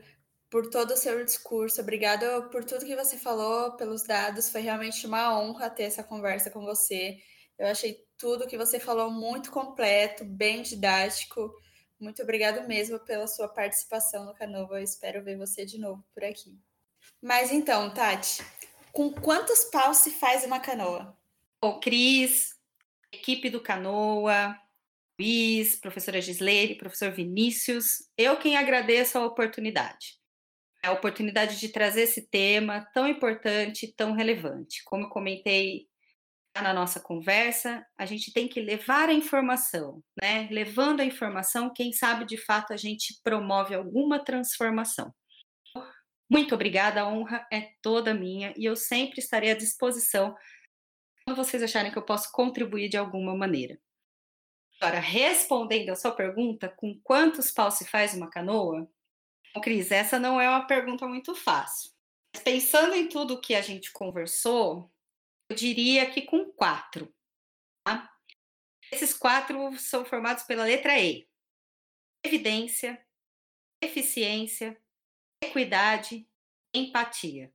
[0.50, 4.50] por todo o seu discurso, obrigada por tudo que você falou, pelos dados.
[4.50, 7.16] Foi realmente uma honra ter essa conversa com você.
[7.58, 11.52] Eu achei tudo que você falou muito completo, bem didático.
[12.00, 14.78] Muito obrigado mesmo pela sua participação no Canova.
[14.78, 16.58] Eu espero ver você de novo por aqui.
[17.22, 18.42] Mas então, Tati,
[18.92, 21.16] com quantos paus se faz uma canoa?
[21.62, 22.58] O Cris,
[23.12, 24.58] equipe do Canoa,
[25.18, 30.18] Luiz, professora Gislene, professor Vinícius, eu quem agradeço a oportunidade.
[30.82, 34.82] A oportunidade de trazer esse tema tão importante, tão relevante.
[34.84, 35.88] Como eu comentei
[36.62, 40.48] na nossa conversa, a gente tem que levar a informação, né?
[40.50, 45.12] Levando a informação, quem sabe de fato a gente promove alguma transformação.
[46.30, 50.34] Muito obrigada, a honra é toda minha e eu sempre estarei à disposição
[51.24, 53.78] quando vocês acharem que eu posso contribuir de alguma maneira.
[54.80, 58.88] Agora, respondendo a sua pergunta, com quantos paus se faz uma canoa?
[59.54, 61.90] Bom, Cris, essa não é uma pergunta muito fácil.
[62.42, 64.92] Pensando em tudo que a gente conversou,
[65.48, 67.14] eu diria que com quatro.
[67.84, 68.10] Tá?
[68.90, 71.28] Esses quatro são formados pela letra E:
[72.24, 73.04] evidência,
[73.82, 74.80] eficiência,
[75.42, 76.28] equidade,
[76.72, 77.52] empatia.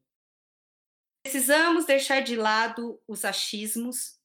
[1.23, 4.19] Precisamos deixar de lado os achismos,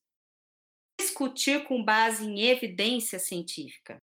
[0.99, 4.01] discutir com base em evidência científica.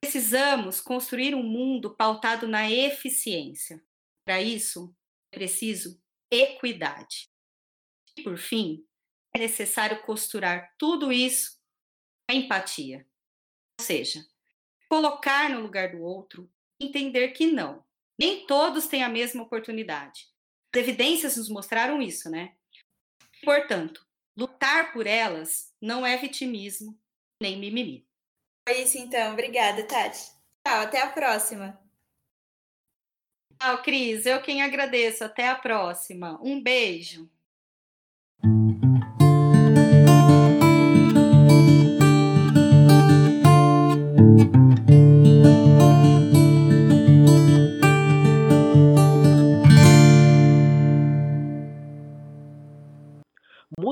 [0.00, 3.84] Precisamos construir um mundo pautado na eficiência.
[4.24, 4.94] Para isso,
[5.32, 6.00] é preciso
[6.30, 7.29] equidade.
[8.16, 8.84] E, por fim,
[9.34, 11.58] é necessário costurar tudo isso
[12.28, 13.06] com empatia.
[13.78, 14.26] Ou seja,
[14.88, 17.84] colocar no lugar do outro, entender que não,
[18.18, 20.28] nem todos têm a mesma oportunidade.
[20.74, 22.54] As evidências nos mostraram isso, né?
[23.42, 24.06] Portanto,
[24.36, 26.98] lutar por elas não é vitimismo
[27.40, 28.06] nem mimimi.
[28.68, 29.32] É isso então.
[29.32, 30.30] Obrigada, Tati.
[30.66, 31.80] Tchau, até a próxima.
[33.58, 34.26] Tchau, Cris.
[34.26, 35.24] Eu quem agradeço.
[35.24, 36.38] Até a próxima.
[36.42, 37.30] Um beijo.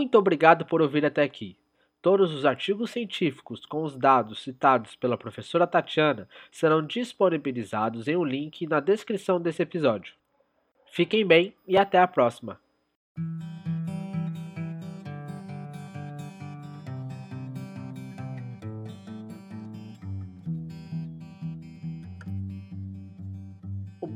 [0.09, 1.55] Muito obrigado por ouvir até aqui.
[2.01, 8.25] Todos os artigos científicos com os dados citados pela professora Tatiana serão disponibilizados em um
[8.25, 10.15] link na descrição desse episódio.
[10.87, 12.59] Fiquem bem e até a próxima!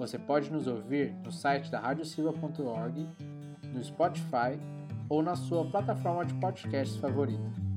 [0.00, 3.06] Você pode nos ouvir no site da radiosilva.org,
[3.70, 4.58] no Spotify
[5.10, 7.69] ou na sua plataforma de podcasts favorita.